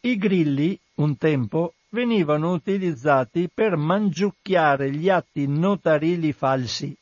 [0.00, 6.96] I grilli, un tempo, venivano utilizzati per mangiucchiare gli atti notarili falsi,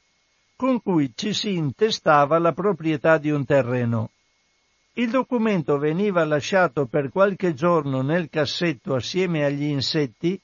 [0.57, 4.11] con cui ci si intestava la proprietà di un terreno.
[4.99, 10.41] Il documento veniva lasciato per qualche giorno nel cassetto assieme agli insetti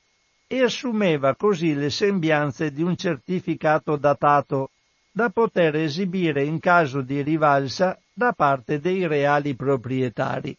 [0.47, 4.69] e assumeva così le sembianze di un certificato datato
[5.11, 10.55] da poter esibire in caso di rivalsa da parte dei reali proprietari.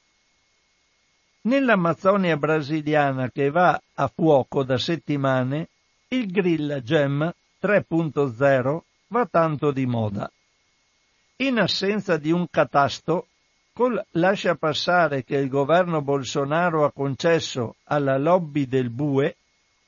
[1.41, 5.67] Nell'Amazzonia brasiliana che va a fuoco da settimane,
[6.07, 7.31] il Grilla Gem
[7.61, 8.79] 3.0
[9.09, 10.31] va tanto di moda.
[11.37, 13.27] In assenza di un catasto,
[13.74, 19.36] col lascia passare che il governo Bolsonaro ha concesso alla lobby del bue,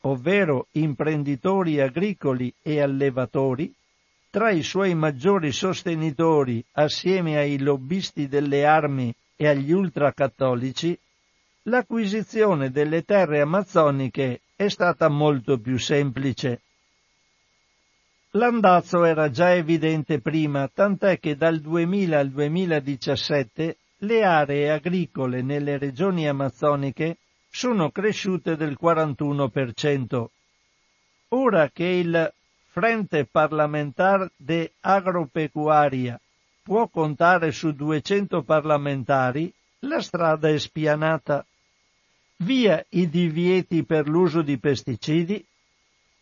[0.01, 3.71] ovvero imprenditori agricoli e allevatori,
[4.31, 10.97] tra i suoi maggiori sostenitori assieme ai lobbisti delle armi e agli ultracattolici,
[11.63, 16.61] l'acquisizione delle terre amazzoniche è stata molto più semplice.
[18.36, 25.77] L'andazzo era già evidente prima, tant'è che dal 2000 al 2017 le aree agricole nelle
[25.77, 27.17] regioni amazzoniche
[27.49, 30.25] sono cresciute del 41%.
[31.29, 32.33] Ora che il
[32.71, 36.19] Frente Parlamentar de Agropecuaria
[36.61, 41.45] può contare su 200 parlamentari, la strada è spianata.
[42.39, 45.41] Via i divieti per l'uso di pesticidi,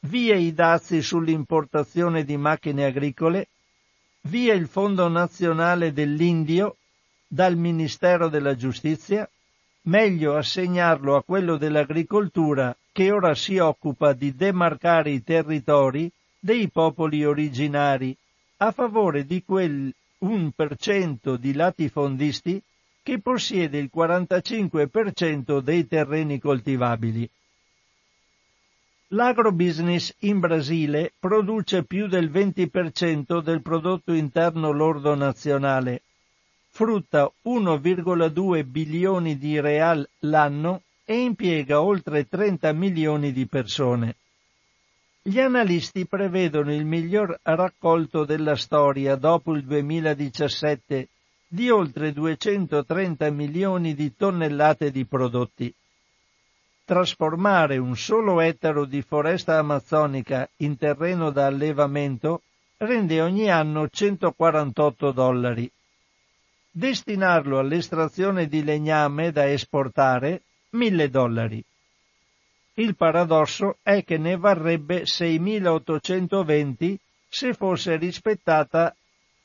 [0.06, 3.48] via i dazi sull'importazione di macchine agricole,
[4.22, 6.78] via il Fondo Nazionale dell'Indio
[7.28, 9.30] dal Ministero della Giustizia,
[9.84, 17.26] meglio assegnarlo a quello dell'agricoltura che ora si occupa di demarcare i territori dei popoli
[17.26, 18.16] originari
[18.58, 22.62] a favore di quel 1% di latifondisti
[23.02, 27.30] che possiede il 45% dei terreni coltivabili.
[29.14, 36.02] L'agrobusiness in Brasile produce più del 20% del prodotto interno lordo nazionale,
[36.70, 44.16] frutta 1,2 bilioni di real l'anno e impiega oltre 30 milioni di persone.
[45.22, 51.08] Gli analisti prevedono il miglior raccolto della storia dopo il 2017
[51.48, 55.72] di oltre 230 milioni di tonnellate di prodotti
[56.86, 62.42] trasformare un solo ettaro di foresta amazzonica in terreno da allevamento
[62.78, 65.72] rende ogni anno 148 dollari.
[66.70, 71.64] Destinarlo all'estrazione di legname da esportare 1000 dollari.
[72.76, 76.96] Il paradosso è che ne varrebbe 6.820
[77.30, 78.96] se fosse rispettata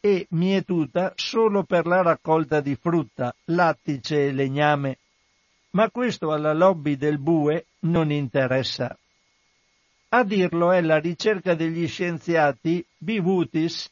[0.01, 4.99] e mietuta solo per la raccolta di frutta, lattice e legname
[5.71, 8.97] ma questo alla lobby del bue non interessa.
[10.11, 13.91] A dirlo è la ricerca degli scienziati Bivutis,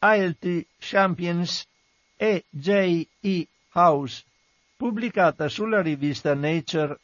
[0.00, 1.66] ILT Champions
[2.16, 3.06] e J.
[3.20, 3.46] E.
[3.72, 4.24] House,
[4.76, 6.98] pubblicata sulla rivista Nature.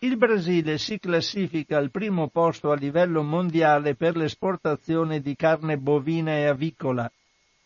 [0.00, 6.32] Il Brasile si classifica al primo posto a livello mondiale per l'esportazione di carne bovina
[6.32, 7.10] e avicola,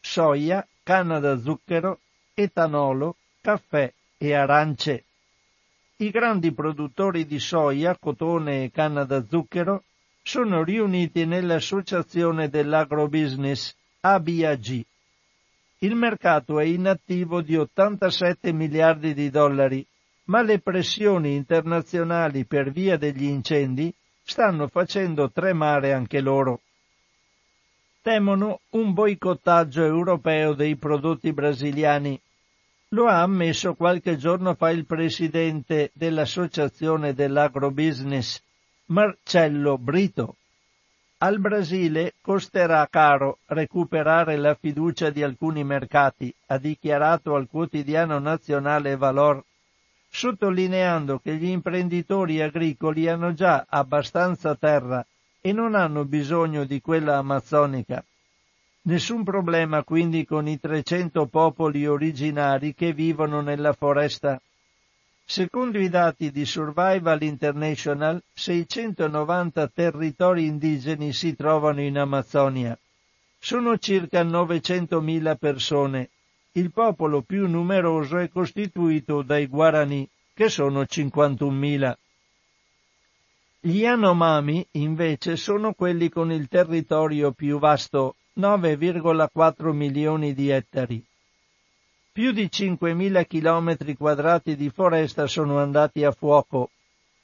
[0.01, 2.01] soia, canna da zucchero,
[2.35, 5.05] etanolo, caffè e arance.
[6.03, 9.85] I grandi produttori di soia, cotone e canna da zucchero
[10.21, 14.85] sono riuniti nell'Associazione dell'Agrobusiness ABAG.
[15.79, 19.87] Il mercato è inattivo di 87 miliardi di dollari,
[20.25, 23.95] ma le pressioni internazionali per via degli incendi
[24.25, 26.63] stanno facendo tremare anche loro.
[28.03, 32.21] Temono un boicottaggio europeo dei prodotti brasiliani
[32.93, 38.43] lo ha ammesso qualche giorno fa il presidente dell'Associazione dell'Agrobusiness,
[38.87, 40.37] Marcello Brito.
[41.19, 48.97] Al Brasile costerà caro recuperare la fiducia di alcuni mercati, ha dichiarato al quotidiano nazionale
[48.97, 49.43] Valor,
[50.11, 55.05] sottolineando che gli imprenditori agricoli hanno già abbastanza terra
[55.41, 58.05] e non hanno bisogno di quella amazzonica.
[58.85, 64.41] Nessun problema quindi con i 300 popoli originari che vivono nella foresta.
[65.25, 72.77] Secondo i dati di Survival International, 690 territori indigeni si trovano in Amazzonia.
[73.39, 76.11] Sono circa 900.000 persone.
[76.53, 81.97] Il popolo più numeroso è costituito dai Guarani, che sono 51.000.
[83.61, 91.05] Gli Yanomami, invece, sono quelli con il territorio più vasto, 9,4 milioni di ettari.
[92.13, 96.71] Più di 5.000 chilometri quadrati di foresta sono andati a fuoco.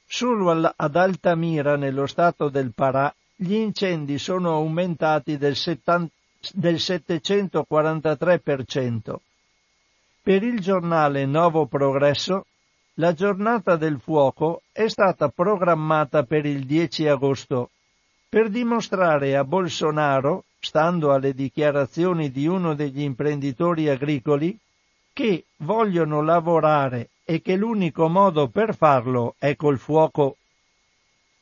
[0.06, 6.10] Solo ad Altamira, nello stato del Parà, gli incendi sono aumentati del, 70,
[6.52, 9.16] del 743%.
[10.22, 12.46] Per il giornale Nuovo Progresso,
[12.94, 17.70] la giornata del fuoco è stata programmata per il 10 agosto
[18.28, 24.56] per dimostrare a Bolsonaro, stando alle dichiarazioni di uno degli imprenditori agricoli,
[25.14, 30.36] che vogliono lavorare e che l'unico modo per farlo è col fuoco.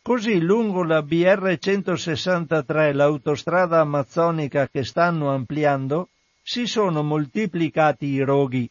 [0.01, 6.09] Così lungo la BR 163, l'autostrada amazzonica che stanno ampliando,
[6.41, 8.71] si sono moltiplicati i roghi.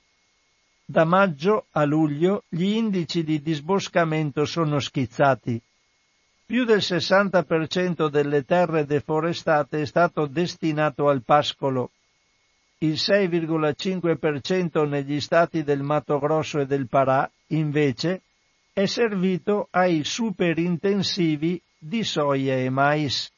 [0.85, 5.61] Da maggio a luglio gli indici di disboscamento sono schizzati.
[6.45, 11.91] Più del 60% delle terre deforestate è stato destinato al pascolo
[12.79, 18.21] il 6,5% negli stati del Mato Grosso e del Parà, invece,
[18.73, 23.31] è servito ai superintensivi di soia e mais.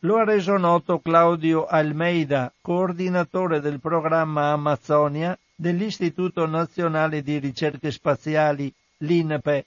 [0.00, 8.72] Lo ha reso noto Claudio Almeida, coordinatore del programma Amazzonia dell'Istituto Nazionale di Ricerche Spaziali,
[8.98, 9.66] l'INPE.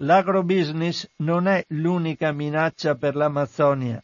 [0.00, 4.02] L'agrobusiness non è l'unica minaccia per l'Amazzonia.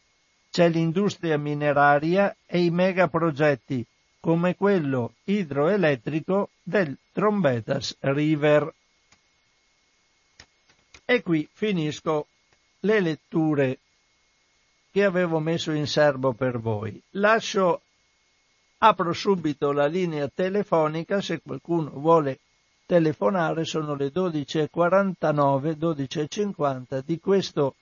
[0.49, 3.85] C'è l'industria mineraria e i megaprogetti,
[4.19, 8.73] come quello idroelettrico del Trombetas River.
[11.05, 12.27] E qui finisco
[12.79, 13.79] le letture
[14.91, 16.99] che avevo messo in serbo per voi.
[17.11, 17.81] Lascio,
[18.79, 22.39] apro subito la linea telefonica se qualcuno vuole
[22.93, 27.73] telefonare, sono le 12.49, 12.50 di questo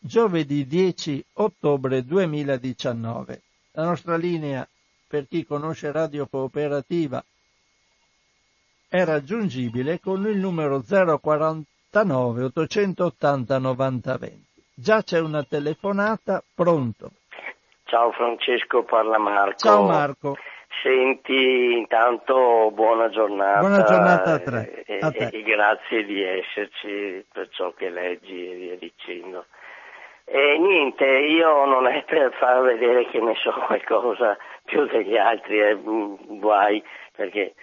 [0.00, 3.42] giovedì 10 ottobre 2019.
[3.74, 4.66] La nostra linea
[5.06, 7.24] per chi conosce Radio Cooperativa
[8.88, 14.44] è raggiungibile con il numero 049 880 9020.
[14.74, 17.12] Già c'è una telefonata, pronto.
[17.84, 19.58] Ciao Francesco, parla Marco.
[19.58, 20.36] Ciao Marco.
[20.82, 23.60] Senti, intanto buona giornata.
[23.60, 25.28] Buona giornata a, tre, e, a te.
[25.32, 29.46] E, grazie di esserci per ciò che leggi e via dicendo.
[30.24, 35.60] E niente, io non è per far vedere che ne so qualcosa più degli altri,
[35.60, 36.82] eh, guai,
[37.14, 37.54] perché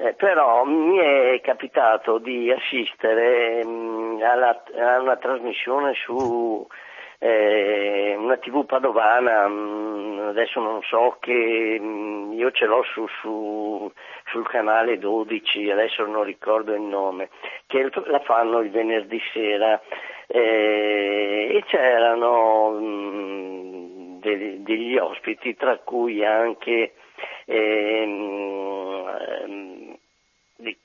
[0.00, 6.66] eh, però mi è capitato di assistere mh, mm, alla, a una trasmissione su
[7.18, 12.82] eh, una tv padovana, mh, mm, adesso non so che mh, mm, io ce l'ho
[12.84, 13.90] su, su,
[14.26, 17.30] sul canale 12, adesso non ricordo il nome,
[17.66, 19.80] che la fanno il venerdì sera
[20.26, 26.92] eh, e c'erano mh, degli, degli ospiti, tra cui anche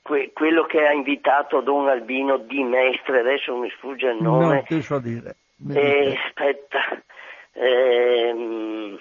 [0.02, 4.46] que, quello che ha invitato Don Albino di Mestre, adesso mi sfugge il nome.
[4.46, 5.36] Non ti so dire.
[5.72, 7.02] Eh, aspetta,
[7.52, 8.98] ehm,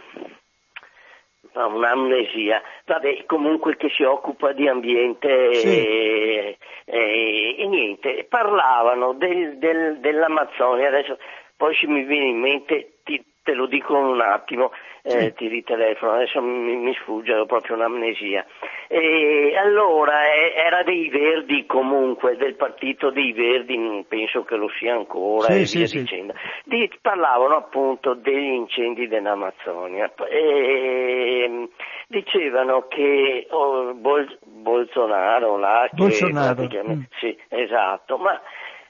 [1.53, 5.67] un'amnesia, vabbè, comunque che si occupa di ambiente Sì.
[5.67, 11.17] e, e- e niente, parlavano del- del- dell'Amazzonia, adesso
[11.57, 14.71] poi se mi viene in mente ti- te lo dico in un attimo,
[15.03, 15.33] eh, Sì.
[15.33, 18.45] ti ritelefono, adesso mi, mi sfugge, ho proprio un'amnesia.
[18.87, 24.69] E allora eh, era dei Verdi comunque, del partito dei Verdi, mm, penso che lo
[24.79, 26.33] sia ancora Sì, e sì, via dicendo.
[26.63, 31.63] Di- parlavano appunto degli incendi dell'Amazzonia e mm,
[32.07, 37.17] dicevano che oh, Bol- Bolsonaro là, che Bolsonaro, praticamente- mm.
[37.19, 38.39] sì, esatto, ma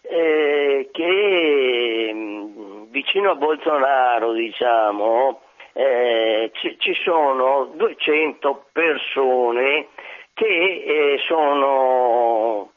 [0.04, 5.42] eh, che mh, vicino a Bolsonaro, diciamo,
[5.74, 9.88] eh, ci, ci sono 200 persone
[10.34, 12.72] che eh, sono,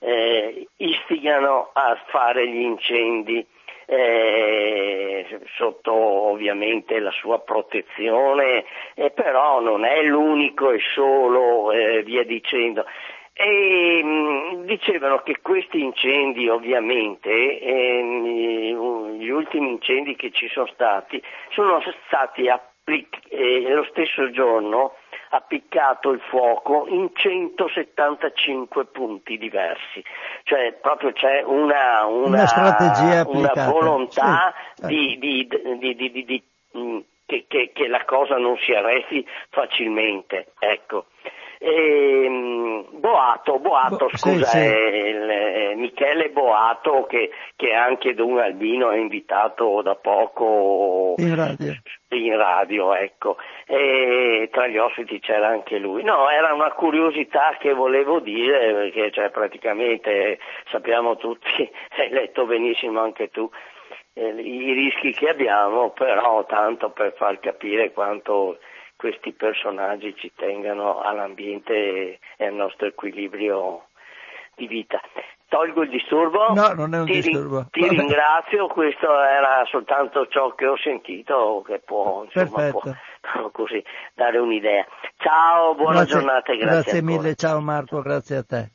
[0.00, 3.46] eh, istigano a fare gli incendi.
[3.86, 5.26] eh,
[5.56, 8.64] sotto ovviamente la sua protezione,
[8.94, 12.86] eh, però non è l'unico e solo, eh, via dicendo.
[13.34, 21.22] E mh, dicevano che questi incendi ovviamente, ehm, gli ultimi incendi che ci sono stati,
[21.50, 24.96] sono stati applic- eh, lo stesso giorno
[25.30, 30.04] appiccato il fuoco in 175 punti diversi,
[30.42, 35.18] cioè proprio c'è una, una, una una volontà sì.
[35.18, 40.52] di, di, di, di mh, che, che, che, la cosa non si arresti facilmente.
[40.58, 41.06] Ecco.
[41.64, 44.66] E, Boato, Boato Bo- scusa, sì, sì.
[44.66, 51.36] è il, è Michele Boato che, che anche Don Albino ha invitato da poco in
[51.36, 51.72] radio.
[52.08, 53.36] in radio, ecco.
[53.66, 56.02] E tra gli ospiti c'era anche lui.
[56.02, 63.00] No, era una curiosità che volevo dire, perché cioè, praticamente sappiamo tutti, hai letto benissimo
[63.00, 63.48] anche tu,
[64.14, 68.58] eh, i rischi che abbiamo, però tanto per far capire quanto
[69.02, 73.86] questi personaggi ci tengano all'ambiente e, al nostro equilibrio
[74.54, 75.00] di vita.
[75.48, 76.52] Tolgo il disturbo.
[76.54, 77.66] No, non è un ti, disturbo.
[77.68, 83.82] Ti ringrazio, questo era soltanto ciò che ho sentito che può, insomma, può così,
[84.14, 84.86] dare un'idea.
[85.16, 86.82] Ciao, buona grazie, giornata e grazie.
[86.82, 87.16] Grazie ancora.
[87.16, 88.70] mille, ciao Marco, grazie a te.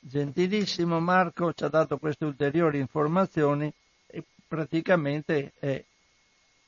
[0.00, 3.70] Gentilissimo Marco ci ha dato queste ulteriori informazioni
[4.06, 5.84] e praticamente eh,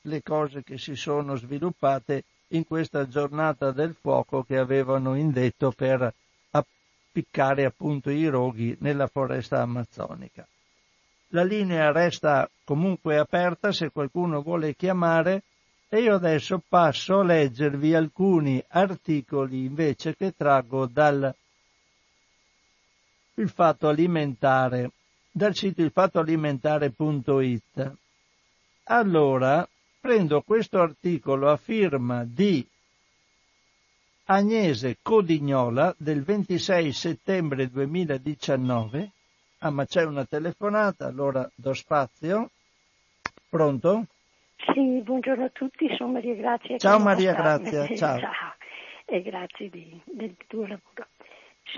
[0.01, 6.13] le cose che si sono sviluppate in questa giornata del fuoco che avevano indetto per
[6.51, 10.47] appiccare appunto i roghi nella foresta amazzonica.
[11.29, 15.43] La linea resta comunque aperta se qualcuno vuole chiamare
[15.87, 21.33] e io adesso passo a leggervi alcuni articoli invece che traggo dal
[23.35, 24.91] il fatto alimentare,
[25.31, 27.91] dal sito ilfattoalimentare.it.
[28.85, 29.67] Allora,
[30.01, 32.67] prendo questo articolo a firma di
[34.25, 39.11] Agnese Codignola del 26 settembre 2019.
[39.59, 42.49] Ah, ma c'è una telefonata, allora do spazio.
[43.47, 44.05] Pronto?
[44.73, 46.77] Sì, buongiorno a tutti, sono Maria Grazia.
[46.77, 48.19] Ciao Maria Grazia, ciao.
[48.19, 48.55] ciao.
[49.05, 51.07] E grazie di, del tuo lavoro.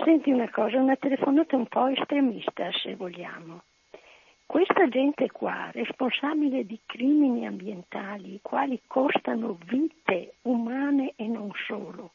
[0.02, 3.62] Senti una cosa, una telefonata un po' estremista, se vogliamo.
[4.46, 12.12] Questa gente qua, responsabile di crimini ambientali, i quali costano vite umane e non solo,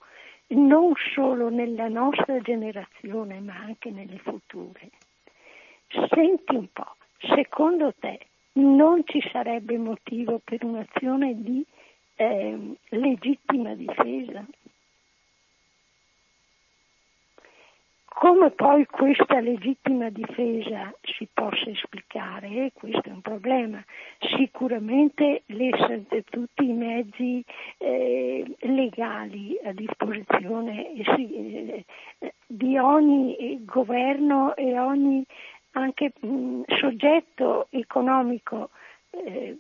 [0.50, 4.90] non solo nella nostra generazione, ma anche nelle future.
[5.88, 6.96] Senti un po',
[7.36, 8.20] secondo te
[8.54, 11.66] non ci sarebbe motivo per un'azione di
[12.16, 14.46] eh, legittima difesa?
[18.12, 23.82] Come poi questa legittima difesa si possa esplicare, questo è un problema.
[24.36, 25.44] Sicuramente
[26.30, 27.44] tutti i mezzi
[27.78, 31.86] eh, legali a disposizione eh,
[32.46, 35.24] di ogni governo e ogni
[35.72, 38.70] anche mh, soggetto economico
[39.12, 39.58] eh,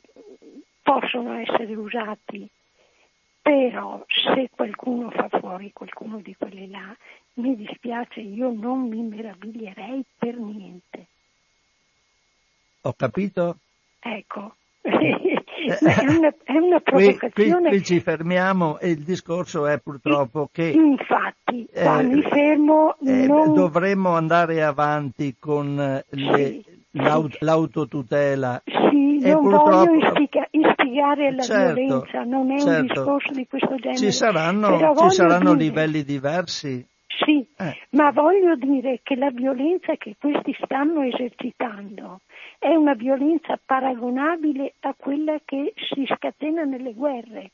[0.81, 2.49] possono essere usati,
[3.41, 6.95] però se qualcuno fa fuori qualcuno di quelli là,
[7.35, 11.07] mi dispiace, io non mi meraviglierei per niente.
[12.81, 13.57] Ho capito?
[13.99, 17.29] Ecco, è, una, è una provocazione.
[17.31, 20.69] Qui, qui, qui, ci fermiamo e il discorso è purtroppo che...
[20.69, 22.95] Infatti, eh, mi fermo...
[23.05, 23.53] Eh, non...
[23.53, 28.61] Dovremmo andare avanti con le, sì, l'aut- l'autotutela.
[28.65, 29.69] Sì, e non purtroppo...
[29.85, 32.79] voglio istiga- istigare alla certo, violenza, non è certo.
[32.79, 33.97] un discorso di questo genere.
[33.97, 36.85] Ci saranno, ci saranno dire- livelli diversi.
[37.25, 37.75] Sì, Eh.
[37.91, 42.21] ma voglio dire che la violenza che questi stanno esercitando
[42.57, 47.51] è una violenza paragonabile a quella che si scatena nelle guerre.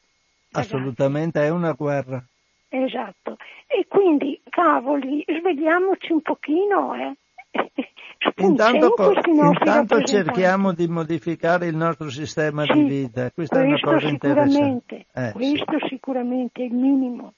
[0.52, 0.76] ragazzi.
[0.76, 2.24] Assolutamente è una guerra.
[2.70, 3.38] Esatto.
[3.68, 7.16] E quindi, cavoli, svegliamoci un pochino, eh.
[8.38, 10.06] Intanto, nostri intanto rappresentanti.
[10.06, 13.32] cerchiamo di modificare il nostro sistema Sì, di vita.
[13.32, 15.06] Questa è una cosa interessante.
[15.14, 15.32] Eh, sì.
[15.34, 17.34] questo sicuramente è il minimo.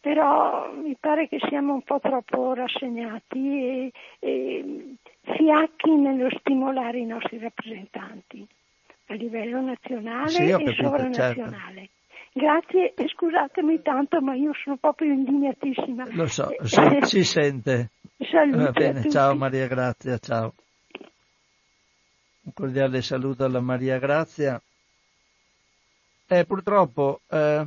[0.00, 4.94] Però mi pare che siamo un po' troppo rassegnati e, e
[5.36, 8.46] fiacchi nello stimolare i nostri rappresentanti
[9.08, 11.50] a livello nazionale Sì, e capito, certo.
[12.32, 16.06] Grazie e scusatemi tanto, ma io sono proprio indignatissima.
[16.10, 17.90] Lo so, Eh, si, si sente.
[18.52, 20.54] Va bene, ciao Maria Grazia, ciao.
[22.42, 24.60] Un cordiale saluto alla Maria Grazia.
[26.26, 27.66] Eh, purtroppo eh,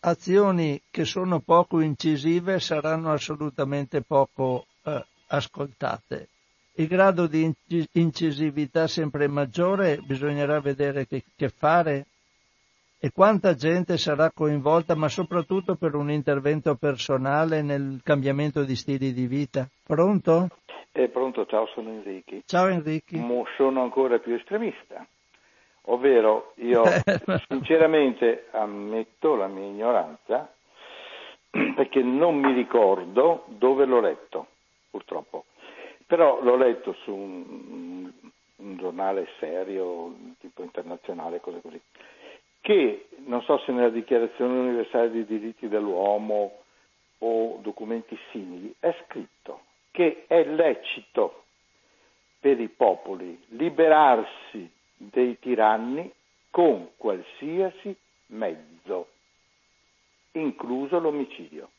[0.00, 6.28] azioni che sono poco incisive saranno assolutamente poco eh, ascoltate.
[6.74, 12.06] Il grado di inci- incisività sempre maggiore bisognerà vedere che, che fare
[12.98, 19.12] E quanta gente sarà coinvolta, ma soprattutto per un intervento personale nel cambiamento di stili
[19.12, 19.68] di vita?
[19.84, 20.48] Pronto?
[20.92, 22.42] Eh, pronto, ciao, sono Enrichi.
[22.46, 23.18] Ciao Enrichi.
[23.18, 25.06] Mo sono ancora più estremista.
[25.88, 26.84] Ovvero, io
[27.48, 30.50] sinceramente ammetto la mia ignoranza
[31.50, 34.46] perché non mi ricordo dove l'ho letto,
[34.90, 35.44] purtroppo.
[36.06, 38.10] Però l'ho letto su un,
[38.56, 41.80] un giornale serio, tipo internazionale, cose così,
[42.66, 46.62] che non so se nella Dichiarazione universale dei diritti dell'uomo
[47.18, 49.60] o documenti simili è scritto
[49.92, 51.44] che è lecito
[52.40, 56.12] per i popoli liberarsi dei tiranni
[56.50, 57.96] con qualsiasi
[58.30, 59.10] mezzo,
[60.32, 61.70] incluso l'omicidio.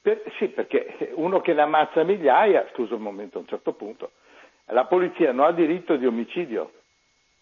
[0.00, 4.12] Per, sì, perché uno che ne ammazza migliaia, scusa un momento a un certo punto,
[4.68, 6.72] la polizia non ha diritto di omicidio.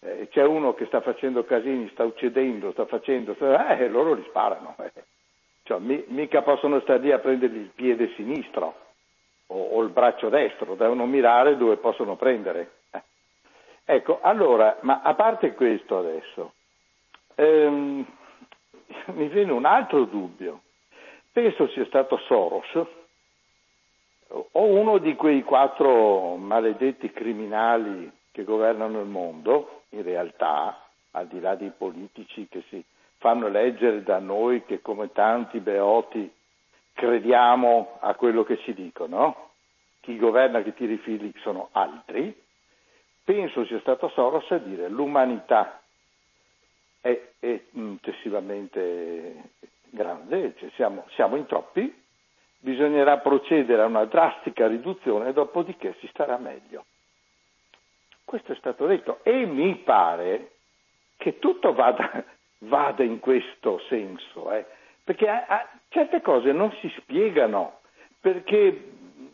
[0.07, 4.75] Eh, c'è uno che sta facendo casini, sta uccidendo, sta facendo, eh, loro li sparano.
[4.79, 5.03] Eh.
[5.63, 8.75] Cioè, mi, mica possono stare lì a prendergli il piede sinistro
[9.47, 12.71] o, o, il braccio destro, devono mirare dove possono prendere.
[12.91, 13.01] Eh.
[13.83, 16.53] Ecco, allora, ma a parte questo adesso,
[17.35, 18.05] ehm,
[19.13, 20.61] mi viene un altro dubbio.
[21.33, 22.87] Penso sia stato Soros
[24.29, 31.39] o uno di quei quattro maledetti criminali che governano il mondo, in realtà, al di
[31.39, 32.83] là dei politici che si
[33.17, 36.31] fanno eleggere da noi che come tanti beoti
[36.93, 39.49] crediamo a quello che ci dicono,
[40.01, 42.35] chi governa che tira i figli sono altri,
[43.23, 45.81] penso sia stato Soros a dire l'umanità
[47.01, 49.51] è, è eccessivamente
[49.89, 51.93] grande, cioè siamo, siamo in troppi,
[52.59, 56.85] bisognerà procedere a una drastica riduzione, dopodiché si starà meglio.
[58.27, 60.51] Questo è stato detto e mi pare
[61.15, 62.25] che tutto vada,
[62.59, 64.65] vada in questo senso, eh,
[65.01, 67.79] perché a, a, certe cose non si spiegano,
[68.19, 68.89] perché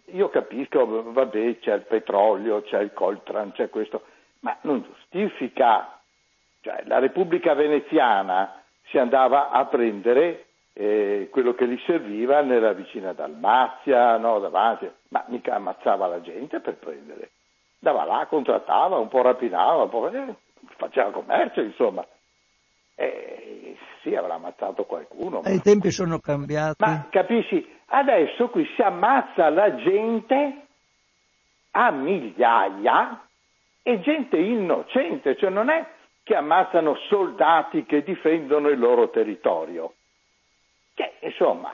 [0.06, 4.04] io capisco, vabbè, c'è il petrolio, c'è il coltran, c'è questo,
[4.42, 6.00] ma non giustifica.
[6.62, 13.14] Cioè, la Repubblica Veneziana si andava a prendere eh, quello che gli serviva nella vicina
[13.14, 17.32] Dalmazia, no, davanti, ma mica ammazzava la gente per prendere.
[17.84, 20.10] Dava là, contrattava, un po' rapinava, un po',
[20.78, 22.08] faceva commercio, insomma.
[22.96, 25.42] Eh, sì, avrà ammazzato qualcuno.
[25.44, 25.50] Ma...
[25.50, 26.76] I tempi sono cambiati.
[26.78, 30.66] Ma capisci, adesso qui si ammazza la gente
[31.72, 33.22] a migliaia
[33.82, 35.86] e gente innocente, cioè non è
[36.24, 39.96] che ammazzano soldati che difendono il loro territorio.
[40.96, 41.74] Che, insomma,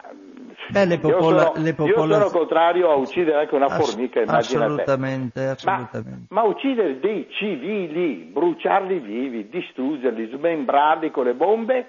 [0.69, 5.45] Beh, popola- io, sono, popola- io, sono, contrario a uccidere anche una Ass- formica, assolutamente,
[5.45, 6.25] assolutamente.
[6.29, 11.87] Ma, ma, uccidere dei civili, bruciarli vivi, distruggerli, smembrarli con le bombe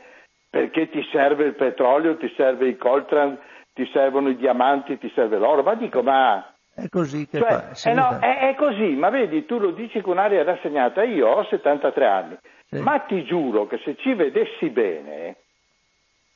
[0.51, 3.39] perché ti serve il petrolio, ti serve i coltran,
[3.73, 5.63] ti servono i diamanti, ti serve l'oro.
[5.63, 7.75] Ma dico, ma è così che cioè, fa.
[7.75, 11.29] Sì, eh no, è, è, così, ma vedi, tu lo dici con aria rassegnata, io
[11.29, 12.37] ho 73 anni,
[12.69, 12.81] sì.
[12.81, 15.37] ma ti giuro che se ci vedessi bene,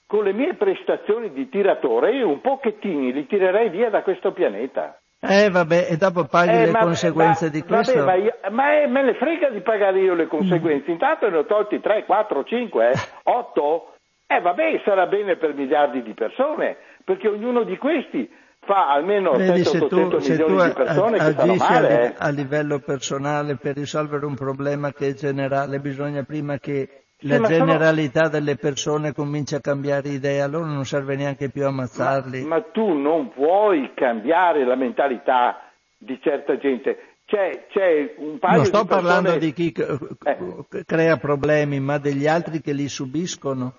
[0.07, 4.99] con le mie prestazioni di tiratore, io un pochettino li tirerei via da questo pianeta.
[5.27, 8.05] Eh vabbè, e dopo paghi eh, le ma, conseguenze ma, di questo?
[8.05, 10.91] Vabbè, ma, io, ma è, me ne frega di pagare io le conseguenze.
[10.91, 10.93] Mm.
[10.93, 12.93] Intanto ne ho tolti 3, 4, 5,
[13.23, 13.95] 8.
[14.27, 18.31] Eh vabbè, sarà bene per miliardi di persone, perché ognuno di questi
[18.67, 21.89] fa almeno 700-800 milioni di persone che stanno male.
[21.89, 22.15] A, eh.
[22.19, 27.55] a livello personale per risolvere un problema che è generale bisogna prima che la sì,
[27.55, 28.31] generalità sono...
[28.31, 32.43] delle persone comincia a cambiare idea, allora non serve neanche più ammazzarli.
[32.43, 37.15] Ma, ma tu non puoi cambiare la mentalità di certa gente.
[37.27, 39.09] C'è, c'è un paio non sto di persone...
[39.09, 40.85] parlando di chi eh.
[40.85, 43.73] crea problemi, ma degli altri che li subiscono.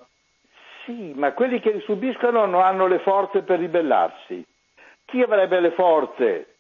[0.86, 4.44] Sì, ma quelli che li subiscono non hanno le forze per ribellarsi.
[5.06, 6.56] Chi avrebbe le forze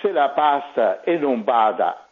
[0.00, 2.03] se la passa e non bada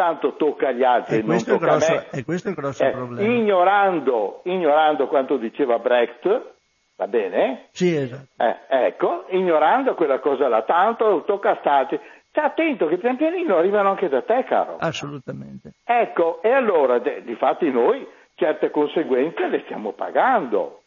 [0.00, 2.06] tanto tocca agli altri e, non tocca grosso, a me.
[2.10, 3.30] E questo è il grosso eh, problema.
[3.30, 6.54] Ignorando, ignorando quanto diceva Brecht,
[6.96, 7.66] va bene?
[7.72, 8.28] Sì, esatto.
[8.38, 12.00] Eh, ecco, ignorando quella cosa là, tanto tocca a stati.
[12.30, 14.78] Stai attento che pian pianino arrivano anche da te, caro.
[14.78, 15.72] Assolutamente.
[15.84, 20.80] Ecco, e allora, de, difatti noi certe conseguenze le stiamo pagando,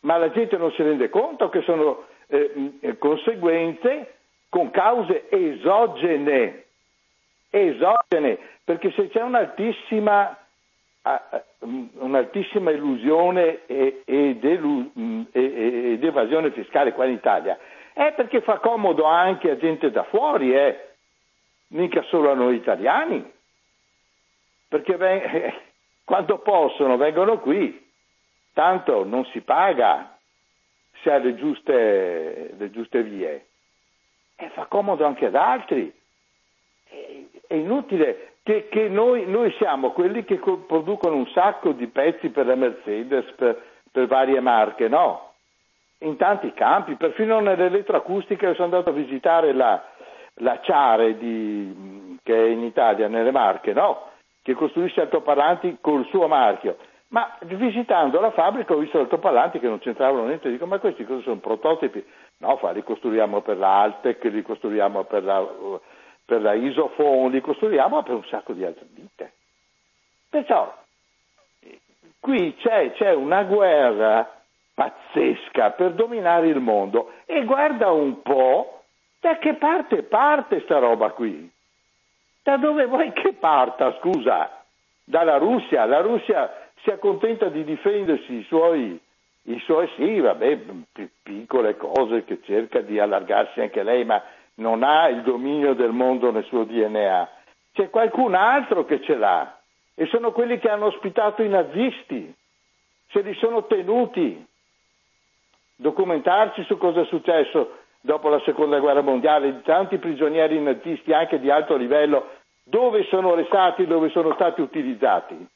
[0.00, 4.16] ma la gente non si rende conto che sono eh, conseguenze
[4.50, 6.64] con cause esogene,
[7.50, 10.36] esogene, perché se c'è un'altissima,
[11.98, 14.44] un'altissima illusione ed,
[16.04, 17.58] evasione fiscale qua in Italia,
[17.92, 20.88] è perché fa comodo anche a gente da fuori, eh?
[21.68, 23.30] mica solo a noi italiani,
[24.68, 25.54] perché
[26.04, 27.86] quando possono vengono qui,
[28.52, 30.16] tanto non si paga
[31.02, 33.46] se ha le giuste, le giuste vie
[34.36, 35.92] e fa comodo anche ad altri.
[37.48, 42.46] È inutile che, che noi, noi, siamo quelli che producono un sacco di pezzi per
[42.46, 45.32] la Mercedes, per, per varie marche, no?
[46.00, 49.82] In tanti campi, perfino nell'elettroacustica sono andato a visitare la,
[50.34, 54.10] la Ciare di, che è in Italia, nelle Marche, no?
[54.42, 56.76] Che costruisce altoparlanti col suo marchio.
[57.08, 61.22] Ma visitando la fabbrica ho visto altoparlanti che non c'entravano niente, dico ma questi cosa
[61.22, 62.04] sono prototipi?
[62.38, 65.40] No, fa, li costruiamo per la Altec, li costruiamo per la,
[66.28, 69.32] per la Isofon, li costruiamo per un sacco di altre ditte.
[70.28, 70.76] Perciò
[72.20, 74.30] qui c'è, c'è una guerra
[74.74, 78.82] pazzesca per dominare il mondo e guarda un po'
[79.20, 81.50] da che parte parte sta roba qui.
[82.42, 84.64] Da dove vuoi che parta, scusa?
[85.04, 85.86] Dalla Russia.
[85.86, 89.00] La Russia si accontenta di difendersi i suoi
[89.44, 90.58] i suoi sì, vabbè,
[91.22, 94.22] piccole cose che cerca di allargarsi anche lei, ma
[94.58, 97.28] non ha il dominio del mondo nel suo DNA.
[97.72, 99.58] C'è qualcun altro che ce l'ha
[99.94, 102.34] e sono quelli che hanno ospitato i nazisti,
[103.10, 104.46] se li sono tenuti.
[105.76, 111.38] Documentarci su cosa è successo dopo la seconda guerra mondiale, di tanti prigionieri nazisti anche
[111.38, 112.30] di alto livello,
[112.64, 115.46] dove sono restati, dove sono stati utilizzati.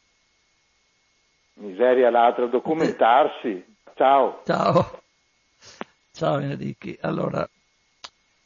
[1.55, 3.65] Miseria l'altra, documentarsi.
[3.95, 4.43] Ciao.
[4.45, 5.01] Ciao.
[6.13, 6.91] Ciao Enrico.
[7.01, 7.49] Allora,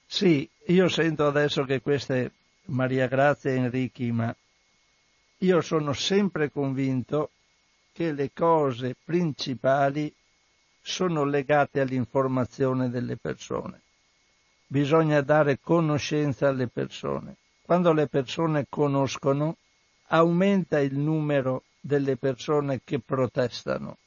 [0.06, 2.30] sì, io sento adesso che queste
[2.66, 4.34] Maria Grazia e Enrichi, ma
[5.38, 7.30] io sono sempre convinto
[7.92, 10.12] che le cose principali
[10.80, 13.80] sono legate all'informazione delle persone.
[14.66, 17.36] Bisogna dare conoscenza alle persone.
[17.62, 19.56] Quando le persone conoscono,
[20.08, 23.98] aumenta il numero delle persone che protestano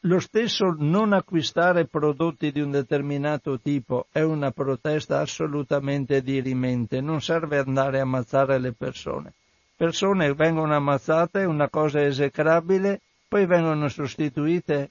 [0.00, 7.20] lo stesso non acquistare prodotti di un determinato tipo è una protesta assolutamente dirimente, non
[7.20, 9.34] serve andare a ammazzare le persone.
[9.76, 14.90] Persone vengono ammazzate, una cosa esecrabile, poi vengono sostituite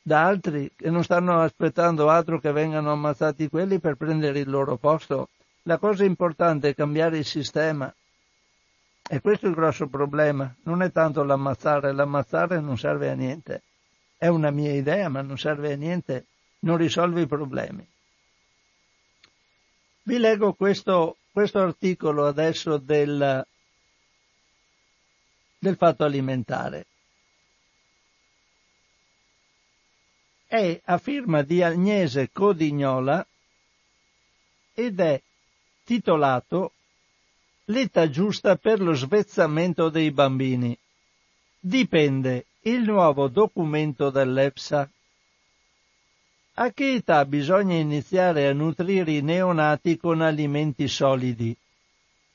[0.00, 4.76] da altri che non stanno aspettando altro che vengano ammazzati quelli per prendere il loro
[4.76, 5.28] posto.
[5.62, 7.92] La cosa importante è cambiare il sistema.
[9.10, 10.54] E questo è il grosso problema.
[10.64, 13.62] Non è tanto l'ammazzare, l'ammazzare non serve a niente.
[14.18, 16.26] È una mia idea, ma non serve a niente,
[16.60, 17.86] non risolve i problemi.
[20.02, 23.46] Vi leggo questo, questo articolo adesso del,
[25.58, 26.86] del fatto alimentare.
[30.46, 33.24] È a firma di Agnese Codignola
[34.74, 35.22] ed è
[35.84, 36.72] titolato
[37.70, 40.76] L'età giusta per lo svezzamento dei bambini.
[41.60, 44.90] Dipende il nuovo documento dell'EFSA.
[46.54, 51.56] A che età bisogna iniziare a nutrire i neonati con alimenti solidi?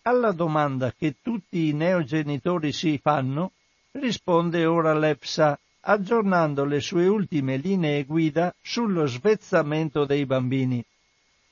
[0.04, 3.52] Alla domanda che tutti i neogenitori si fanno,
[3.92, 10.84] risponde ora l'EFSA, aggiornando le sue ultime linee guida sullo svezzamento dei bambini.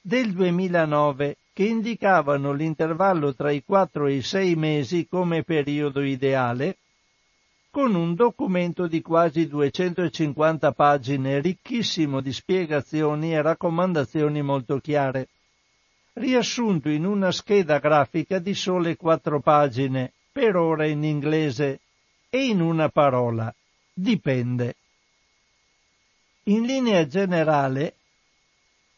[0.01, 6.77] Del 2009, che indicavano l'intervallo tra i 4 e i 6 mesi come periodo ideale,
[7.71, 15.29] con un documento di quasi 250 pagine ricchissimo di spiegazioni e raccomandazioni molto chiare,
[16.13, 21.79] riassunto in una scheda grafica di sole quattro pagine, per ora in inglese,
[22.29, 23.53] e in una parola,
[23.93, 24.75] dipende.
[26.43, 27.95] In linea generale,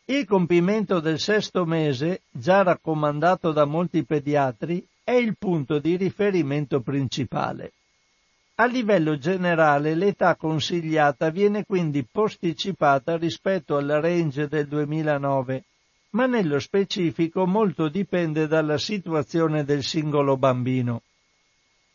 [0.06, 6.82] il compimento del sesto mese, già raccomandato da molti pediatri, è il punto di riferimento
[6.82, 7.72] principale.
[8.58, 15.64] A livello generale l'età consigliata viene quindi posticipata rispetto al range del 2009,
[16.12, 21.02] ma nello specifico molto dipende dalla situazione del singolo bambino.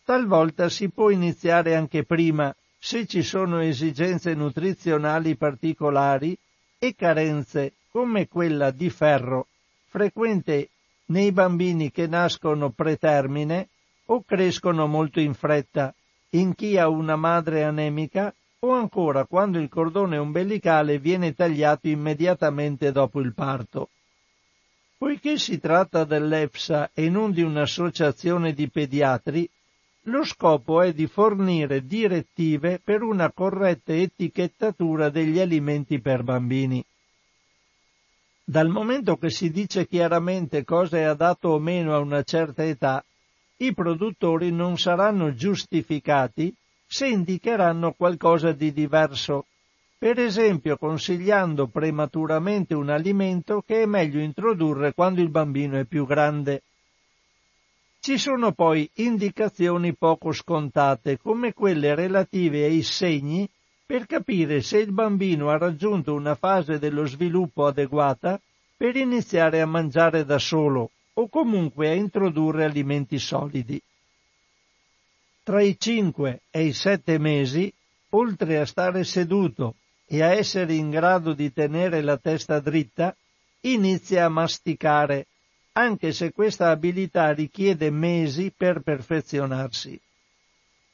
[0.04, 6.36] Talvolta si può iniziare anche prima se ci sono esigenze nutrizionali particolari
[6.76, 9.46] e carenze come quella di ferro,
[9.86, 10.70] frequente
[11.06, 13.68] nei bambini che nascono pretermine
[14.06, 15.94] o crescono molto in fretta
[16.30, 22.92] in chi ha una madre anemica o ancora quando il cordone ombelicale viene tagliato immediatamente
[22.92, 23.90] dopo il parto.
[24.98, 29.48] Poiché si tratta dell'EFSA e non di un'associazione di pediatri,
[30.02, 36.84] lo scopo è di fornire direttive per una corretta etichettatura degli alimenti per bambini.
[38.42, 43.04] Dal momento che si dice chiaramente cosa è adatto o meno a una certa età,
[43.60, 46.54] i produttori non saranno giustificati
[46.86, 49.46] se indicheranno qualcosa di diverso,
[49.98, 56.06] per esempio consigliando prematuramente un alimento che è meglio introdurre quando il bambino è più
[56.06, 56.62] grande.
[58.00, 63.48] Ci sono poi indicazioni poco scontate, come quelle relative ai segni
[63.84, 68.40] per capire se il bambino ha raggiunto una fase dello sviluppo adeguata
[68.76, 70.90] per iniziare a mangiare da solo
[71.20, 73.80] o comunque a introdurre alimenti solidi.
[75.42, 77.72] Tra i 5 e i 7 mesi,
[78.10, 79.74] oltre a stare seduto
[80.06, 83.16] e a essere in grado di tenere la testa dritta,
[83.62, 85.26] inizia a masticare,
[85.72, 90.00] anche se questa abilità richiede mesi per perfezionarsi.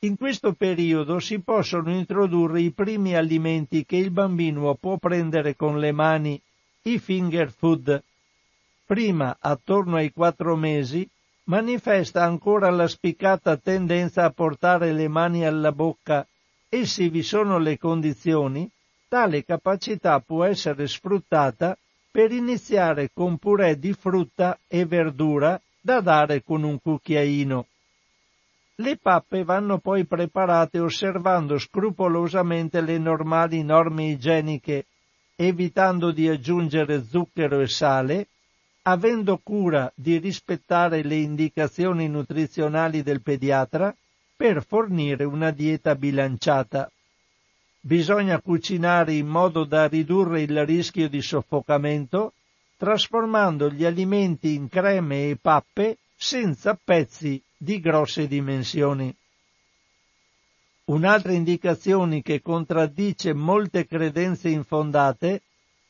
[0.00, 5.78] In questo periodo si possono introdurre i primi alimenti che il bambino può prendere con
[5.78, 6.40] le mani,
[6.82, 8.02] i finger food.
[8.86, 11.08] Prima, attorno ai quattro mesi,
[11.44, 16.26] manifesta ancora la spiccata tendenza a portare le mani alla bocca
[16.68, 18.68] e se vi sono le condizioni,
[19.08, 21.78] tale capacità può essere sfruttata
[22.10, 27.66] per iniziare con purè di frutta e verdura da dare con un cucchiaino.
[28.76, 34.86] Le pappe vanno poi preparate osservando scrupolosamente le normali norme igieniche,
[35.36, 38.26] evitando di aggiungere zucchero e sale,
[38.86, 43.94] avendo cura di rispettare le indicazioni nutrizionali del pediatra
[44.36, 46.90] per fornire una dieta bilanciata.
[47.80, 52.34] Bisogna cucinare in modo da ridurre il rischio di soffocamento,
[52.76, 59.14] trasformando gli alimenti in creme e pappe senza pezzi di grosse dimensioni.
[60.86, 65.40] Un'altra indicazione che contraddice molte credenze infondate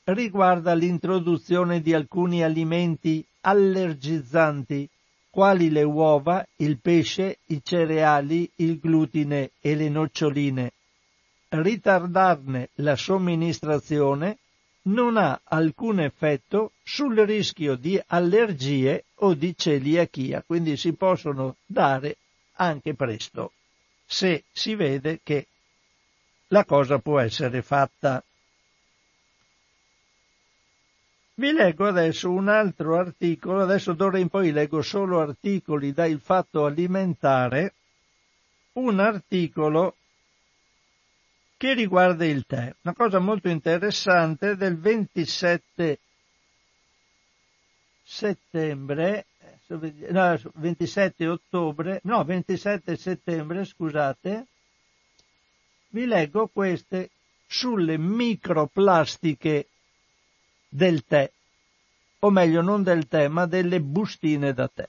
[0.05, 4.89] riguarda l'introduzione di alcuni alimenti allergizzanti,
[5.31, 10.73] quali le uova, il pesce, i cereali, il glutine e le noccioline.
[11.49, 14.39] Ritardarne la somministrazione
[14.83, 22.17] non ha alcun effetto sul rischio di allergie o di celiachia, quindi si possono dare
[22.57, 23.53] anche presto,
[24.05, 25.47] se si vede che
[26.49, 28.23] la cosa può essere fatta.
[31.37, 36.64] Vi leggo adesso un altro articolo, adesso d'ora in poi leggo solo articoli dal fatto
[36.64, 37.74] alimentare,
[38.74, 39.97] un articolo
[41.57, 42.72] che riguarda il tè.
[42.82, 45.99] Una cosa molto interessante del 27
[48.05, 49.26] settembre,
[49.66, 54.47] no, 27 ottobre, no, 27 settembre, scusate,
[55.89, 57.11] vi leggo queste
[57.49, 59.66] sulle microplastiche
[60.75, 61.31] del tè,
[62.20, 64.89] o meglio non del tè, ma delle bustine da tè.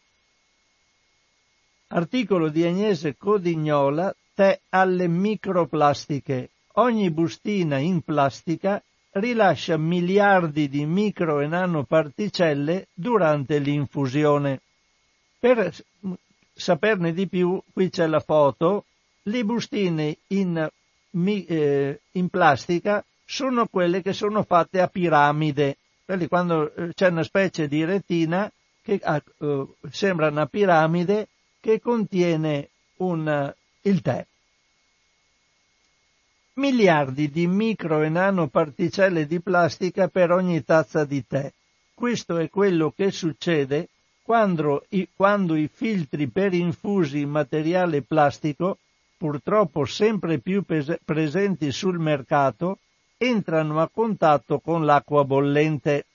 [1.90, 11.40] Articolo di Agnese Codignola, tè alle microplastiche, Ogni bustina in plastica rilascia miliardi di micro
[11.40, 14.60] e nanoparticelle durante l'infusione.
[15.40, 15.74] Per
[16.54, 18.84] saperne di più, qui c'è la foto,
[19.24, 20.70] le bustine in,
[21.48, 27.24] eh, in plastica sono quelle che sono fatte a piramide, quindi quando eh, c'è una
[27.24, 28.52] specie di retina
[28.82, 29.02] che
[29.40, 31.28] uh, sembra una piramide
[31.60, 34.26] che contiene un, il tè
[36.56, 41.52] miliardi di micro e nanoparticelle di plastica per ogni tazza di tè.
[41.94, 43.90] Questo è quello che succede
[44.22, 48.80] quando i, quando i filtri per infusi in materiale plastico,
[49.18, 52.80] purtroppo sempre più pes- presenti sul mercato,
[53.18, 56.06] entrano a contatto con l'acqua bollente,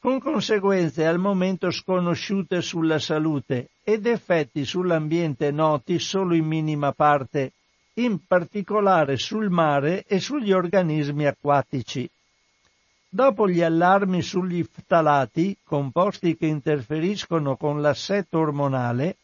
[0.00, 7.52] con conseguenze al momento sconosciute sulla salute ed effetti sull'ambiente noti solo in minima parte,
[7.94, 12.08] in particolare sul mare e sugli organismi acquatici.
[13.08, 19.16] Dopo gli allarmi sugli ftalati, composti che interferiscono con l'assetto ormonale,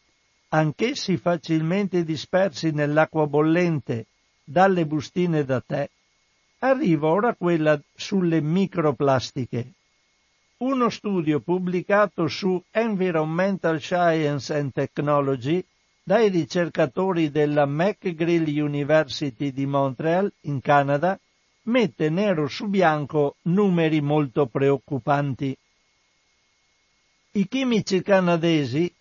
[0.49, 4.07] anch'essi facilmente dispersi nell'acqua bollente
[4.43, 5.87] dalle bustine da tè,
[6.65, 9.73] arriva ora quella sulle microplastiche.
[10.57, 15.63] Uno studio pubblicato su Environmental Science and Technology
[16.01, 21.19] dai ricercatori della McGill University di Montreal, in Canada,
[21.63, 25.57] mette nero su bianco numeri molto preoccupanti.
[27.31, 28.93] I chimici canadesi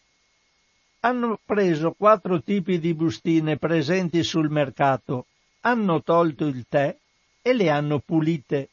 [1.01, 5.27] hanno preso quattro tipi di bustine presenti sul mercato,
[5.61, 6.97] hanno tolto il tè
[7.43, 8.69] e le hanno pulite.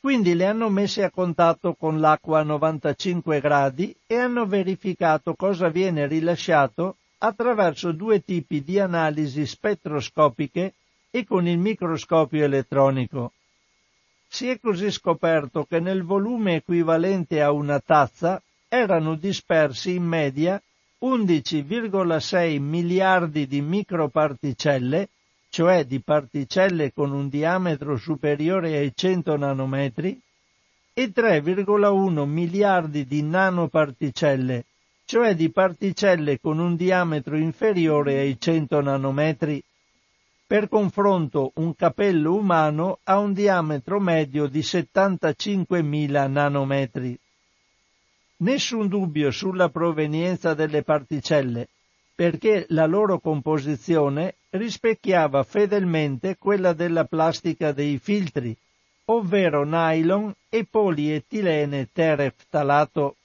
[0.00, 5.68] Quindi le hanno messe a contatto con l'acqua a 95 gradi e hanno verificato cosa
[5.70, 10.74] viene rilasciato attraverso due tipi di analisi spettroscopiche
[11.10, 13.32] e con il microscopio elettronico.
[14.28, 20.60] Si è così scoperto che nel volume equivalente a una tazza erano dispersi in media
[21.00, 25.08] 11,6 miliardi di microparticelle,
[25.54, 30.20] cioè di particelle con un diametro superiore ai 100 nanometri,
[30.92, 34.64] e 3,1 miliardi di nanoparticelle,
[35.04, 39.62] cioè di particelle con un diametro inferiore ai 100 nanometri.
[40.44, 47.16] Per confronto, un capello umano ha un diametro medio di 75.000 nanometri.
[48.38, 51.68] Nessun dubbio sulla provenienza delle particelle,
[52.12, 58.56] perché la loro composizione rispecchiava fedelmente quella della plastica dei filtri,
[59.06, 63.16] ovvero nylon e polietilene tereftalato.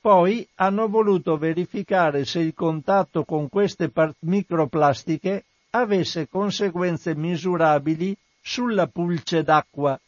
[0.00, 8.88] Poi hanno voluto verificare se il contatto con queste par- microplastiche avesse conseguenze misurabili sulla
[8.88, 9.98] pulce d'acqua,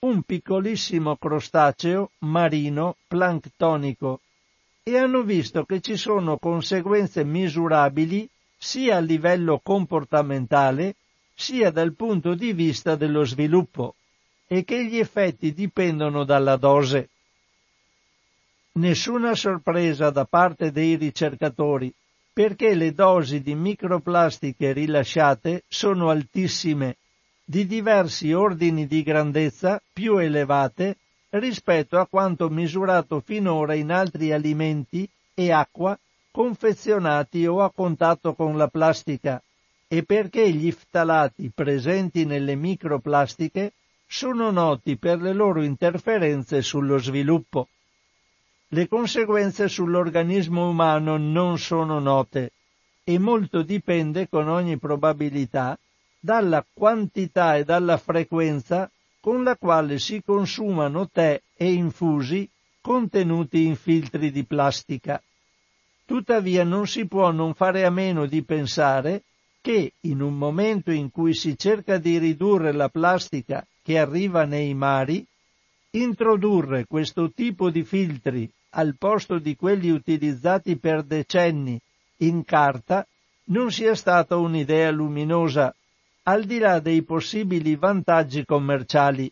[0.00, 4.20] un piccolissimo crostaceo marino planctonico,
[4.84, 8.28] e hanno visto che ci sono conseguenze misurabili
[8.62, 10.96] sia a livello comportamentale
[11.34, 13.94] sia dal punto di vista dello sviluppo
[14.46, 17.08] e che gli effetti dipendono dalla dose.
[18.72, 21.90] Nessuna sorpresa da parte dei ricercatori
[22.32, 26.96] perché le dosi di microplastiche rilasciate sono altissime,
[27.42, 30.98] di diversi ordini di grandezza più elevate
[31.30, 35.98] rispetto a quanto misurato finora in altri alimenti e acqua
[36.30, 39.42] confezionati o a contatto con la plastica
[39.88, 43.72] e perché gli ftalati presenti nelle microplastiche
[44.06, 47.68] sono noti per le loro interferenze sullo sviluppo.
[48.68, 52.52] Le conseguenze sull'organismo umano non sono note
[53.02, 55.76] e molto dipende con ogni probabilità
[56.20, 58.88] dalla quantità e dalla frequenza
[59.20, 62.48] con la quale si consumano tè e infusi
[62.80, 65.20] contenuti in filtri di plastica.
[66.10, 69.22] Tuttavia non si può non fare a meno di pensare
[69.60, 74.74] che in un momento in cui si cerca di ridurre la plastica che arriva nei
[74.74, 75.24] mari,
[75.90, 81.80] introdurre questo tipo di filtri al posto di quelli utilizzati per decenni
[82.16, 83.06] in carta
[83.44, 85.72] non sia stata un'idea luminosa,
[86.24, 89.30] al di là dei possibili vantaggi commerciali.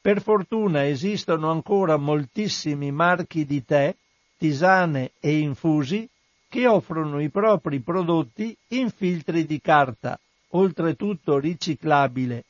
[0.00, 3.94] Per fortuna esistono ancora moltissimi marchi di tè,
[4.38, 6.08] tisane e infusi
[6.48, 10.18] che offrono i propri prodotti in filtri di carta,
[10.50, 12.44] oltretutto riciclabile.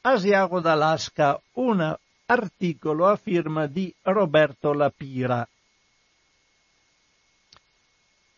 [0.03, 1.97] Asiago d'Alaska, un
[2.27, 5.49] articolo a firma di Roberto Lapira.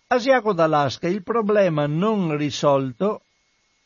[0.06, 3.22] Asiago d'Alaska, il problema non risolto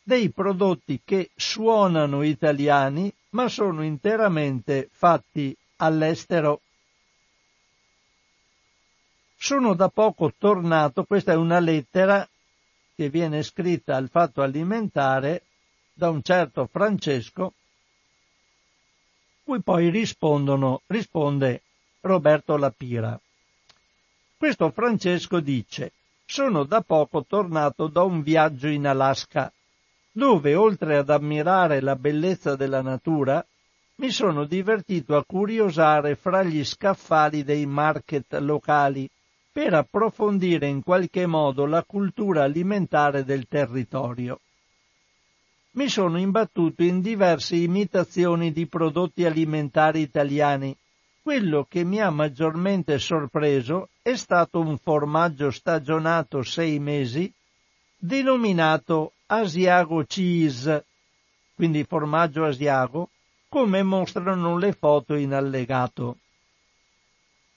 [0.03, 6.61] dei prodotti che suonano italiani ma sono interamente fatti all'estero.
[9.37, 12.27] Sono da poco tornato, questa è una lettera
[12.95, 15.43] che viene scritta al fatto alimentare
[15.93, 17.53] da un certo Francesco,
[19.45, 21.63] cui poi risponde
[22.01, 23.21] Roberto Lapira.
[24.37, 25.93] Questo Francesco dice,
[26.25, 29.53] sono da poco tornato da un viaggio in Alaska,
[30.11, 33.45] dove oltre ad ammirare la bellezza della natura,
[33.97, 39.09] mi sono divertito a curiosare fra gli scaffali dei market locali
[39.55, 44.41] per approfondire in qualche modo la cultura alimentare del territorio.
[45.75, 50.77] Mi sono imbattuto in diverse imitazioni di prodotti alimentari italiani.
[51.23, 57.33] Quello che mi ha maggiormente sorpreso è stato un formaggio stagionato sei mesi
[57.97, 60.85] denominato Asiago Cheese,
[61.55, 63.09] quindi formaggio asiago,
[63.49, 66.17] come mostrano le foto in allegato.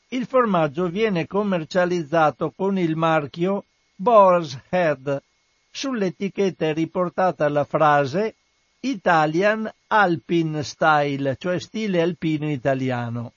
[0.09, 5.21] Il formaggio viene commercializzato con il marchio Boar's Head.
[5.69, 8.35] Sull'etichetta è riportata la frase
[8.79, 13.34] Italian Alpine Style, cioè stile alpino italiano.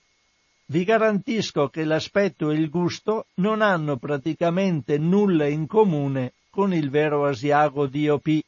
[0.67, 6.89] Vi garantisco che l'aspetto e il gusto non hanno praticamente nulla in comune con il
[6.89, 8.41] vero asiago DOP.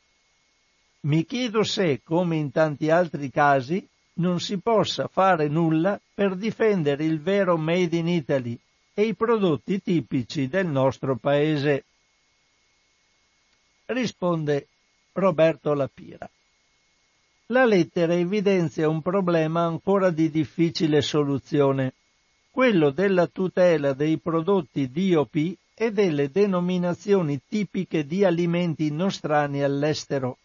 [1.01, 3.85] Mi chiedo se, come in tanti altri casi,
[4.15, 8.59] non si possa fare nulla per difendere il vero Made in Italy
[8.95, 11.85] e i prodotti tipici del nostro paese.
[13.87, 14.67] Risponde
[15.13, 16.29] Roberto Lapira.
[17.47, 21.93] La lettera evidenzia un problema ancora di difficile soluzione,
[22.51, 30.39] quello della tutela dei prodotti DOP e delle denominazioni tipiche di alimenti nostrani all'estero.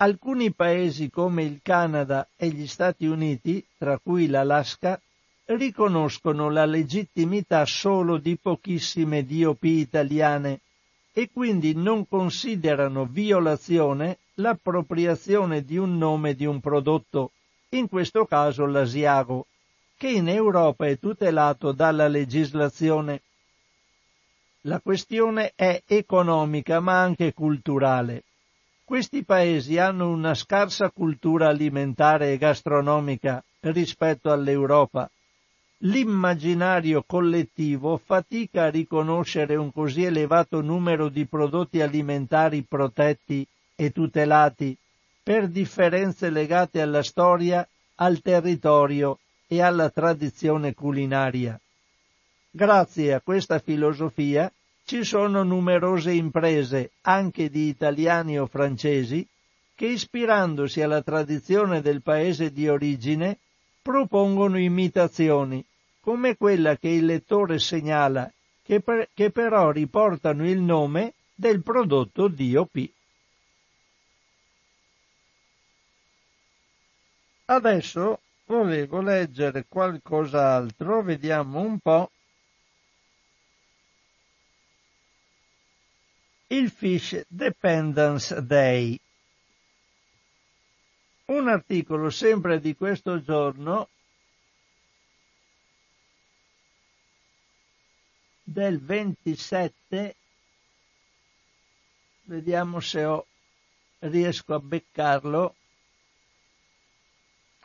[0.00, 5.00] Alcuni paesi come il Canada e gli Stati Uniti, tra cui l'Alaska,
[5.46, 10.60] riconoscono la legittimità solo di pochissime DOP italiane
[11.12, 17.32] e quindi non considerano violazione l'appropriazione di un nome di un prodotto,
[17.70, 19.46] in questo caso l'Asiago,
[19.96, 23.22] che in Europa è tutelato dalla legislazione.
[24.60, 28.22] La questione è economica ma anche culturale.
[28.88, 35.10] Questi paesi hanno una scarsa cultura alimentare e gastronomica rispetto all'Europa.
[35.80, 43.46] L'immaginario collettivo fatica a riconoscere un così elevato numero di prodotti alimentari protetti
[43.76, 44.74] e tutelati
[45.22, 51.60] per differenze legate alla storia, al territorio e alla tradizione culinaria.
[52.50, 54.50] Grazie a questa filosofia
[54.88, 59.28] ci sono numerose imprese, anche di italiani o francesi,
[59.74, 63.36] che ispirandosi alla tradizione del paese di origine
[63.82, 65.62] propongono imitazioni,
[66.00, 68.32] come quella che il lettore segnala,
[68.62, 72.88] che, per, che però riportano il nome del prodotto DOP.
[77.44, 82.10] Adesso volevo leggere qualcos'altro, vediamo un po'.
[86.48, 88.98] Il Fish Dependence Day.
[91.26, 93.88] Un articolo sempre di questo giorno
[98.42, 100.16] del 27,
[102.22, 103.26] vediamo se ho,
[104.00, 105.54] riesco a beccarlo.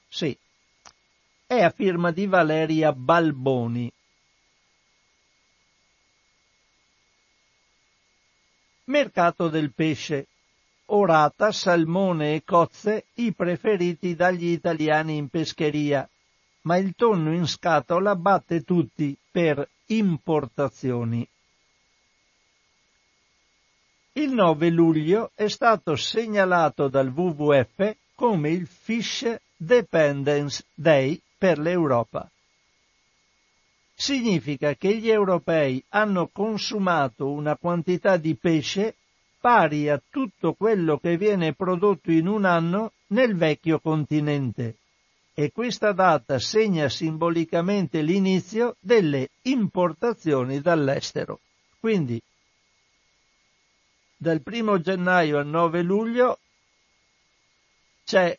[0.10, 0.38] Sì,
[1.48, 3.90] è a firma di Valeria Balboni.
[8.94, 10.28] Mercato del pesce.
[10.86, 16.08] Orata, salmone e cozze i preferiti dagli italiani in pescheria,
[16.62, 21.28] ma il tonno in scatola batte tutti per importazioni.
[24.12, 29.26] Il 9 luglio è stato segnalato dal WWF come il Fish
[29.58, 32.30] Dependence Day per l'Europa
[33.94, 38.96] significa che gli europei hanno consumato una quantità di pesce
[39.40, 44.78] pari a tutto quello che viene prodotto in un anno nel vecchio continente
[45.34, 51.40] e questa data segna simbolicamente l'inizio delle importazioni dall'estero.
[51.80, 52.22] Quindi
[54.16, 56.40] dal 1 gennaio al 9 luglio
[58.06, 58.38] c'è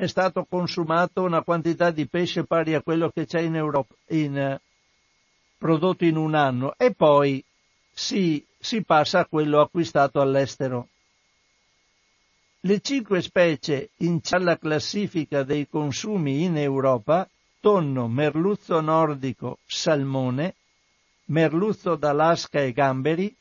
[0.00, 4.38] è stato consumato una quantità di pesce pari a quello che c'è in Europa, in,
[4.38, 4.60] eh,
[5.58, 7.42] prodotto in un anno, e poi
[7.92, 10.86] si, si passa a quello acquistato all'estero.
[12.60, 20.54] Le cinque specie in alla classifica dei consumi in Europa, tonno, merluzzo nordico, salmone,
[21.24, 23.34] merluzzo d'Alaska e gamberi,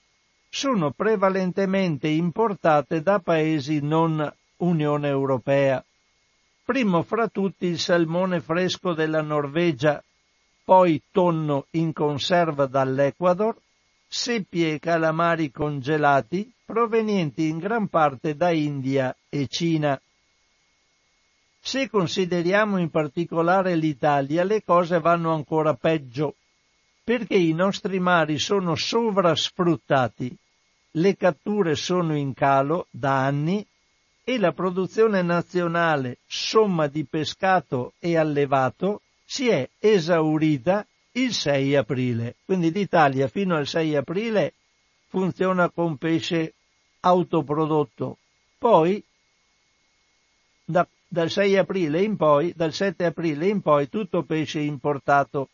[0.50, 4.28] sono prevalentemente importate da paesi non
[4.58, 5.84] Unione Europea
[6.68, 10.04] primo fra tutti il salmone fresco della Norvegia,
[10.66, 13.56] poi tonno in conserva dall'Ecuador,
[14.06, 19.98] seppie e calamari congelati provenienti in gran parte da India e Cina.
[21.62, 26.36] Se consideriamo in particolare l'Italia, le cose vanno ancora peggio,
[27.02, 30.36] perché i nostri mari sono sovrasfruttati,
[30.92, 33.66] le catture sono in calo da anni
[34.30, 42.36] e la produzione nazionale somma di pescato e allevato si è esaurita il 6 aprile.
[42.44, 44.54] Quindi l'Italia fino al 6 aprile
[45.08, 46.56] funziona con pesce
[47.00, 48.18] autoprodotto.
[48.58, 49.02] Poi,
[50.66, 55.48] da, dal 6 aprile in poi, dal 7 aprile in poi, tutto pesce importato,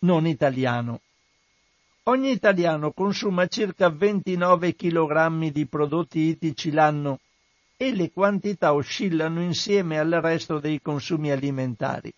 [0.00, 1.00] non italiano.
[2.02, 7.18] Ogni italiano consuma circa 29 kg di prodotti ittici l'anno
[7.82, 12.12] e le quantità oscillano insieme al resto dei consumi alimentari.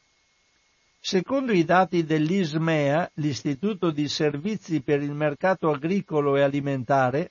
[1.01, 7.31] Secondo i dati dell'ISMEA, l'Istituto di Servizi per il Mercato Agricolo e Alimentare,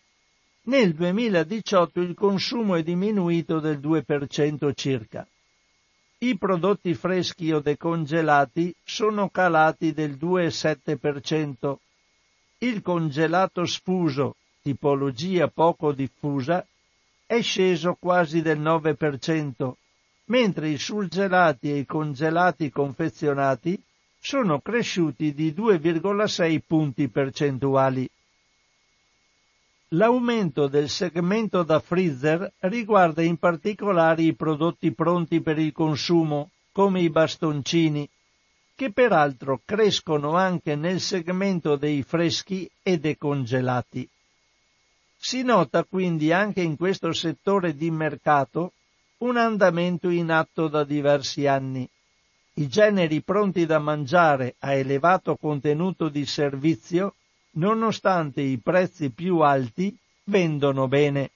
[0.63, 5.27] nel 2018 il consumo è diminuito del 2% circa.
[6.17, 11.75] I prodotti freschi o decongelati sono calati del 2,7%.
[12.57, 16.65] Il congelato sfuso, tipologia poco diffusa,
[17.35, 19.71] è sceso quasi del 9%,
[20.25, 23.81] mentre i surgelati e i congelati confezionati
[24.19, 28.07] sono cresciuti di 2,6 punti percentuali.
[29.89, 37.01] L'aumento del segmento da freezer riguarda in particolare i prodotti pronti per il consumo, come
[37.01, 38.07] i bastoncini,
[38.75, 44.07] che peraltro crescono anche nel segmento dei freschi e decongelati.
[45.25, 48.73] Si nota quindi anche in questo settore di mercato
[49.19, 51.89] un andamento in atto da diversi anni.
[52.55, 57.15] I generi pronti da mangiare a elevato contenuto di servizio
[57.51, 61.31] nonostante i prezzi più alti, vendono bene.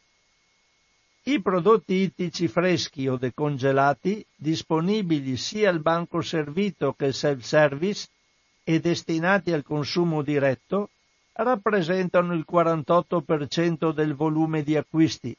[1.23, 8.09] I prodotti ittici freschi o decongelati, disponibili sia al banco servito che self-service
[8.65, 10.89] e destinati al consumo diretto,
[11.37, 15.35] rappresentano il 48% del volume di acquisti,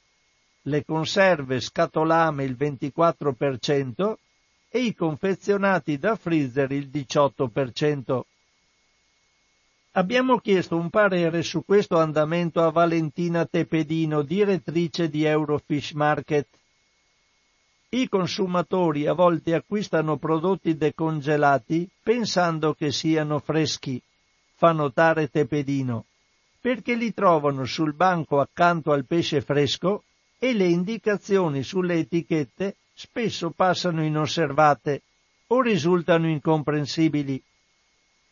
[0.63, 4.15] le conserve scatolame il 24%
[4.71, 8.21] e i confezionati da freezer il 18%.
[9.93, 16.47] Abbiamo chiesto un parere su questo andamento a Valentina Tepedino, direttrice di Eurofish Market.
[17.89, 24.01] I consumatori a volte acquistano prodotti decongelati pensando che siano freschi,
[24.59, 26.07] fa notare Tepedino,
[26.61, 30.03] perché li trovano sul banco accanto al pesce fresco
[30.37, 35.03] e le indicazioni sulle etichette spesso passano inosservate
[35.47, 37.41] o risultano incomprensibili.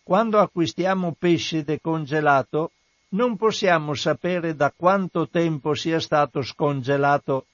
[0.02, 2.72] Quando acquistiamo pesce decongelato,
[3.10, 7.46] non possiamo sapere da quanto tempo sia stato scongelato.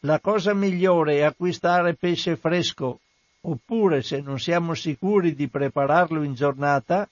[0.00, 3.00] La cosa migliore è acquistare pesce fresco,
[3.40, 7.08] oppure se non siamo sicuri di prepararlo in giornata,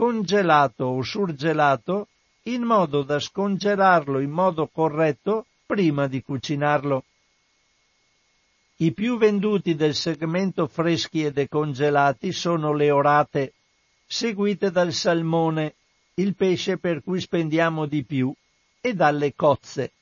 [0.00, 2.08] congelato o surgelato,
[2.44, 7.04] in modo da scongelarlo in modo corretto prima di cucinarlo.
[8.76, 13.52] I più venduti del segmento freschi e decongelati sono le orate,
[14.06, 15.74] seguite dal salmone,
[16.14, 18.34] il pesce per cui spendiamo di più,
[18.80, 19.92] e dalle cozze.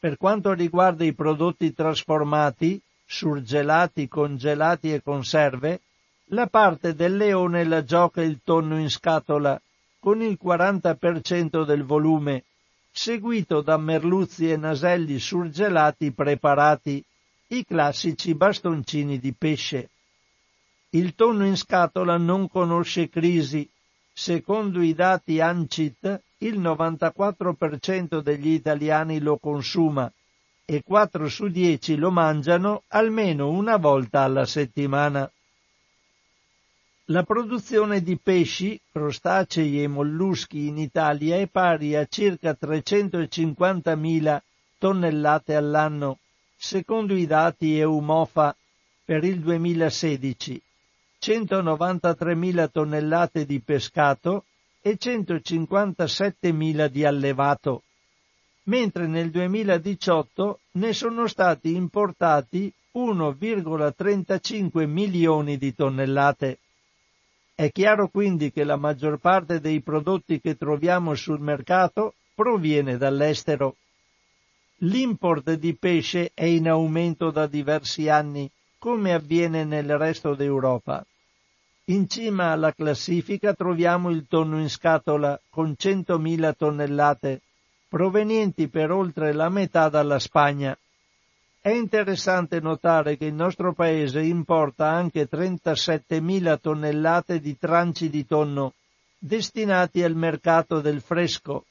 [0.00, 5.82] Per quanto riguarda i prodotti trasformati, surgelati, congelati e conserve,
[6.30, 9.60] la parte del leone la gioca il tonno in scatola,
[10.00, 12.44] con il 40% del volume,
[12.90, 17.04] seguito da merluzzi e naselli surgelati preparati,
[17.48, 19.90] i classici bastoncini di pesce.
[20.90, 23.68] Il tonno in scatola non conosce crisi.
[24.12, 30.10] Secondo i dati ANCIT, il 94% degli italiani lo consuma
[30.64, 35.30] e 4 su 10 lo mangiano almeno una volta alla settimana.
[37.10, 44.40] La produzione di pesci, crostacei e molluschi in Italia è pari a circa 350.000
[44.76, 46.18] tonnellate all'anno,
[46.56, 48.56] secondo i dati EUMOFA
[49.04, 50.60] per il 2016,
[51.22, 54.46] 193.000 tonnellate di pescato
[54.80, 57.84] e 157.000 di allevato,
[58.64, 66.58] mentre nel 2018 ne sono stati importati 1,35 milioni di tonnellate.
[67.58, 73.76] È chiaro quindi che la maggior parte dei prodotti che troviamo sul mercato proviene dall'estero.
[74.80, 81.02] L'import di pesce è in aumento da diversi anni, come avviene nel resto d'Europa.
[81.86, 87.40] In cima alla classifica troviamo il tonno in scatola con 100.000 tonnellate,
[87.88, 90.76] provenienti per oltre la metà dalla Spagna.
[91.66, 98.74] È interessante notare che il nostro paese importa anche 37.000 tonnellate di tranci di tonno
[99.18, 101.64] destinati al mercato del fresco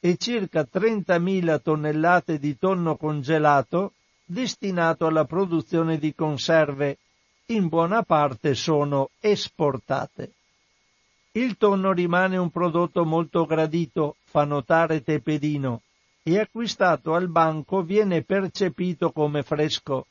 [0.00, 3.94] e circa 30.000 tonnellate di tonno congelato
[4.26, 6.98] destinato alla produzione di conserve,
[7.46, 10.32] in buona parte sono esportate.
[11.32, 15.80] Il tonno rimane un prodotto molto gradito, fa notare Tepedino,
[16.24, 20.06] e acquistato al banco viene percepito come fresco.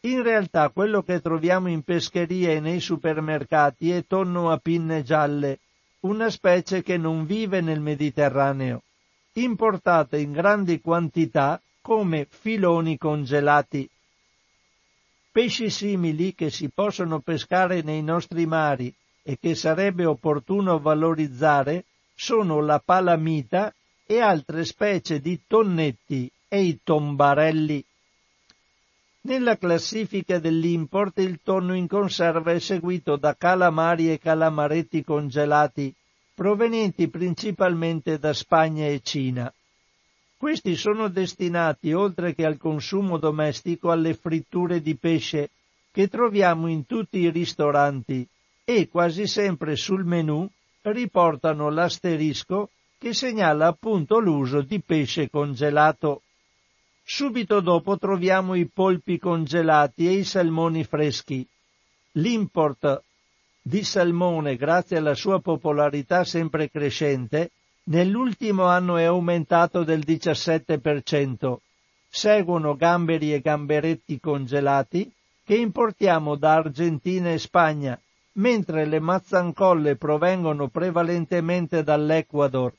[0.00, 5.58] In realtà quello che troviamo in pescheria e nei supermercati è tonno a pinne gialle,
[6.00, 8.82] una specie che non vive nel Mediterraneo,
[9.32, 13.88] importata in grandi quantità come filoni congelati.
[15.32, 22.60] Pesci simili che si possono pescare nei nostri mari e che sarebbe opportuno valorizzare sono
[22.60, 23.74] la palamita
[24.06, 27.84] e altre specie di tonnetti e i tombarelli.
[29.22, 35.94] Nella classifica dell'import il tonno in conserva è seguito da calamari e calamaretti congelati,
[36.34, 39.52] provenienti principalmente da Spagna e Cina.
[40.36, 45.48] Questi sono destinati, oltre che al consumo domestico, alle fritture di pesce,
[45.90, 48.28] che troviamo in tutti i ristoranti
[48.62, 50.46] e quasi sempre sul menù
[50.82, 52.68] riportano l'asterisco
[53.04, 56.22] che segnala appunto l'uso di pesce congelato.
[57.04, 61.46] Subito dopo troviamo i polpi congelati e i salmoni freschi.
[62.12, 63.02] L'import
[63.60, 67.50] di salmone, grazie alla sua popolarità sempre crescente,
[67.88, 71.56] nell'ultimo anno è aumentato del 17%.
[72.08, 75.12] Seguono gamberi e gamberetti congelati
[75.44, 78.00] che importiamo da Argentina e Spagna,
[78.36, 82.72] mentre le mazzancolle provengono prevalentemente dall'Ecuador.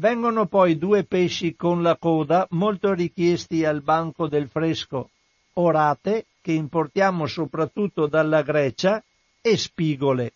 [0.00, 5.10] Vengono poi due pesci con la coda molto richiesti al banco del fresco,
[5.54, 9.02] orate, che importiamo soprattutto dalla Grecia,
[9.40, 10.32] e spigole.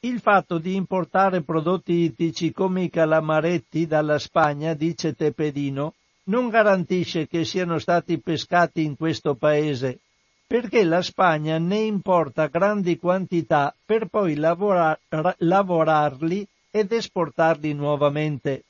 [0.00, 5.92] Il fatto di importare prodotti ittici come i calamaretti dalla Spagna, dice Tepedino,
[6.24, 9.98] non garantisce che siano stati pescati in questo paese,
[10.46, 14.98] perché la Spagna ne importa grandi quantità per poi lavorar,
[15.36, 18.64] lavorarli ed esportarli nuovamente.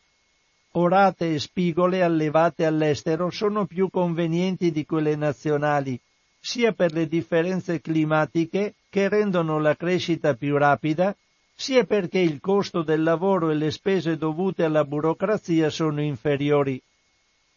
[0.74, 5.98] Orate e spigole allevate all'estero sono più convenienti di quelle nazionali,
[6.38, 11.16] sia per le differenze climatiche che rendono la crescita più rapida,
[11.52, 16.80] sia perché il costo del lavoro e le spese dovute alla burocrazia sono inferiori.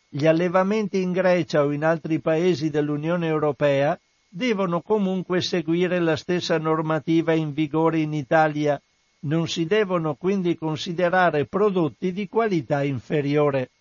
[0.10, 6.58] Gli allevamenti in Grecia o in altri paesi dell'Unione Europea devono comunque seguire la stessa
[6.58, 8.82] normativa in vigore in Italia
[9.22, 13.72] non si devono quindi considerare prodotti di qualità inferiore.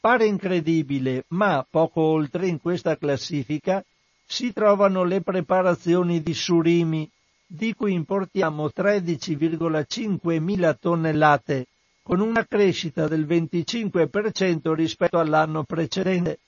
[0.00, 3.84] Pare incredibile, ma poco oltre in questa classifica
[4.24, 7.08] si trovano le preparazioni di surimi,
[7.46, 11.66] di cui importiamo 13,5 mila tonnellate,
[12.02, 16.38] con una crescita del 25% rispetto all'anno precedente.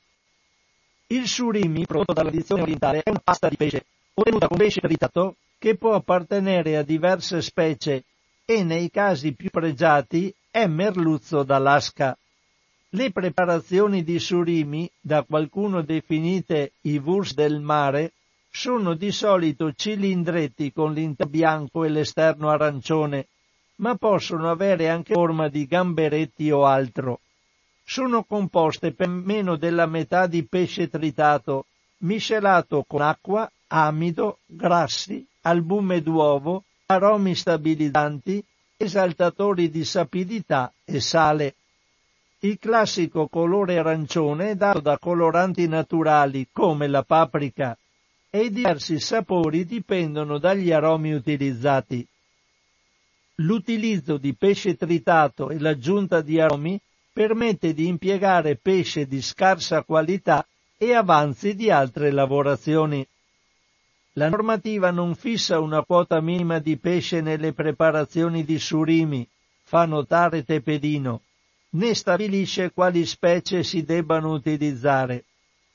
[1.09, 3.85] Il surimi, prodotto dalla dizione orientale, è una pasta di pesce,
[4.15, 8.05] ottenuta con pesce tritato che può appartenere a diverse specie
[8.47, 12.17] e nei casi più pregiati è merluzzo d'Alaska.
[12.89, 18.13] Le preparazioni di surimi, da qualcuno definite i wurst del mare,
[18.51, 23.27] sono di solito cilindretti con l'interno bianco e l'esterno arancione,
[23.77, 27.21] ma possono avere anche forma di gamberetti o altro.
[27.85, 31.67] Sono composte per meno della metà di pesce tritato,
[31.99, 38.45] miscelato con acqua, amido, grassi, albume d'uovo, aromi stabilizzanti,
[38.77, 41.55] esaltatori di sapidità e sale.
[42.41, 47.77] Il classico colore arancione è dato da coloranti naturali come la paprika
[48.31, 52.07] e i diversi sapori dipendono dagli aromi utilizzati.
[53.37, 56.81] L'utilizzo di pesce tritato e l'aggiunta di aromi
[57.13, 60.47] permette di impiegare pesce di scarsa qualità
[60.79, 63.07] e avanzi di altre lavorazioni.
[64.15, 69.29] La normativa non fissa una quota minima di pesce nelle preparazioni di surimi,
[69.63, 71.23] fa notare Tepedino,
[71.71, 75.27] né stabilisce quali specie si debbano utilizzare.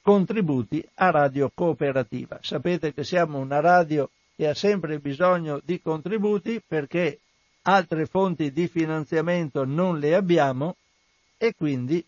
[0.00, 2.38] contributi a Radio Cooperativa.
[2.40, 7.18] Sapete che siamo una radio che ha sempre bisogno di contributi perché
[7.64, 10.76] altre fonti di finanziamento non le abbiamo
[11.36, 12.02] e quindi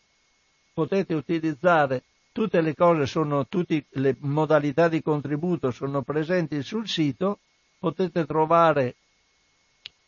[0.72, 7.40] potete utilizzare tutte le cose sono, tutte le modalità di contributo sono presenti sul sito,
[7.78, 8.94] potete trovare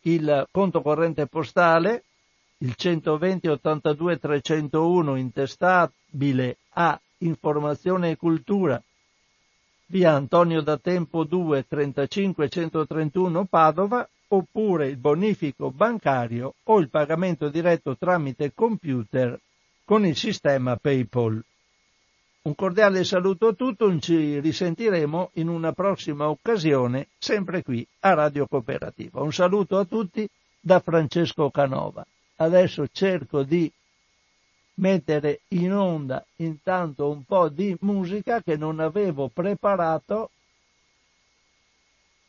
[0.05, 2.05] il conto corrente postale,
[2.63, 8.83] il 120 82 301 intestabile a informazione e cultura,
[9.87, 17.49] via Antonio da Tempo 2 35 131 Padova oppure il bonifico bancario o il pagamento
[17.49, 19.41] diretto tramite computer
[19.85, 21.43] con il sistema PayPal.
[22.43, 28.47] Un cordiale saluto a tutti, ci risentiremo in una prossima occasione, sempre qui a Radio
[28.47, 29.21] Cooperativa.
[29.21, 30.29] Un saluto a tutti
[30.61, 32.07] da Francesco Canova.
[32.41, 33.71] Adesso cerco di
[34.77, 40.31] mettere in onda intanto un po' di musica che non avevo preparato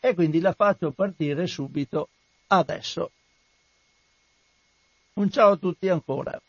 [0.02, 2.10] e quindi la faccio partire subito
[2.48, 3.12] adesso.
[5.14, 6.42] Un ciao a tutti ancora.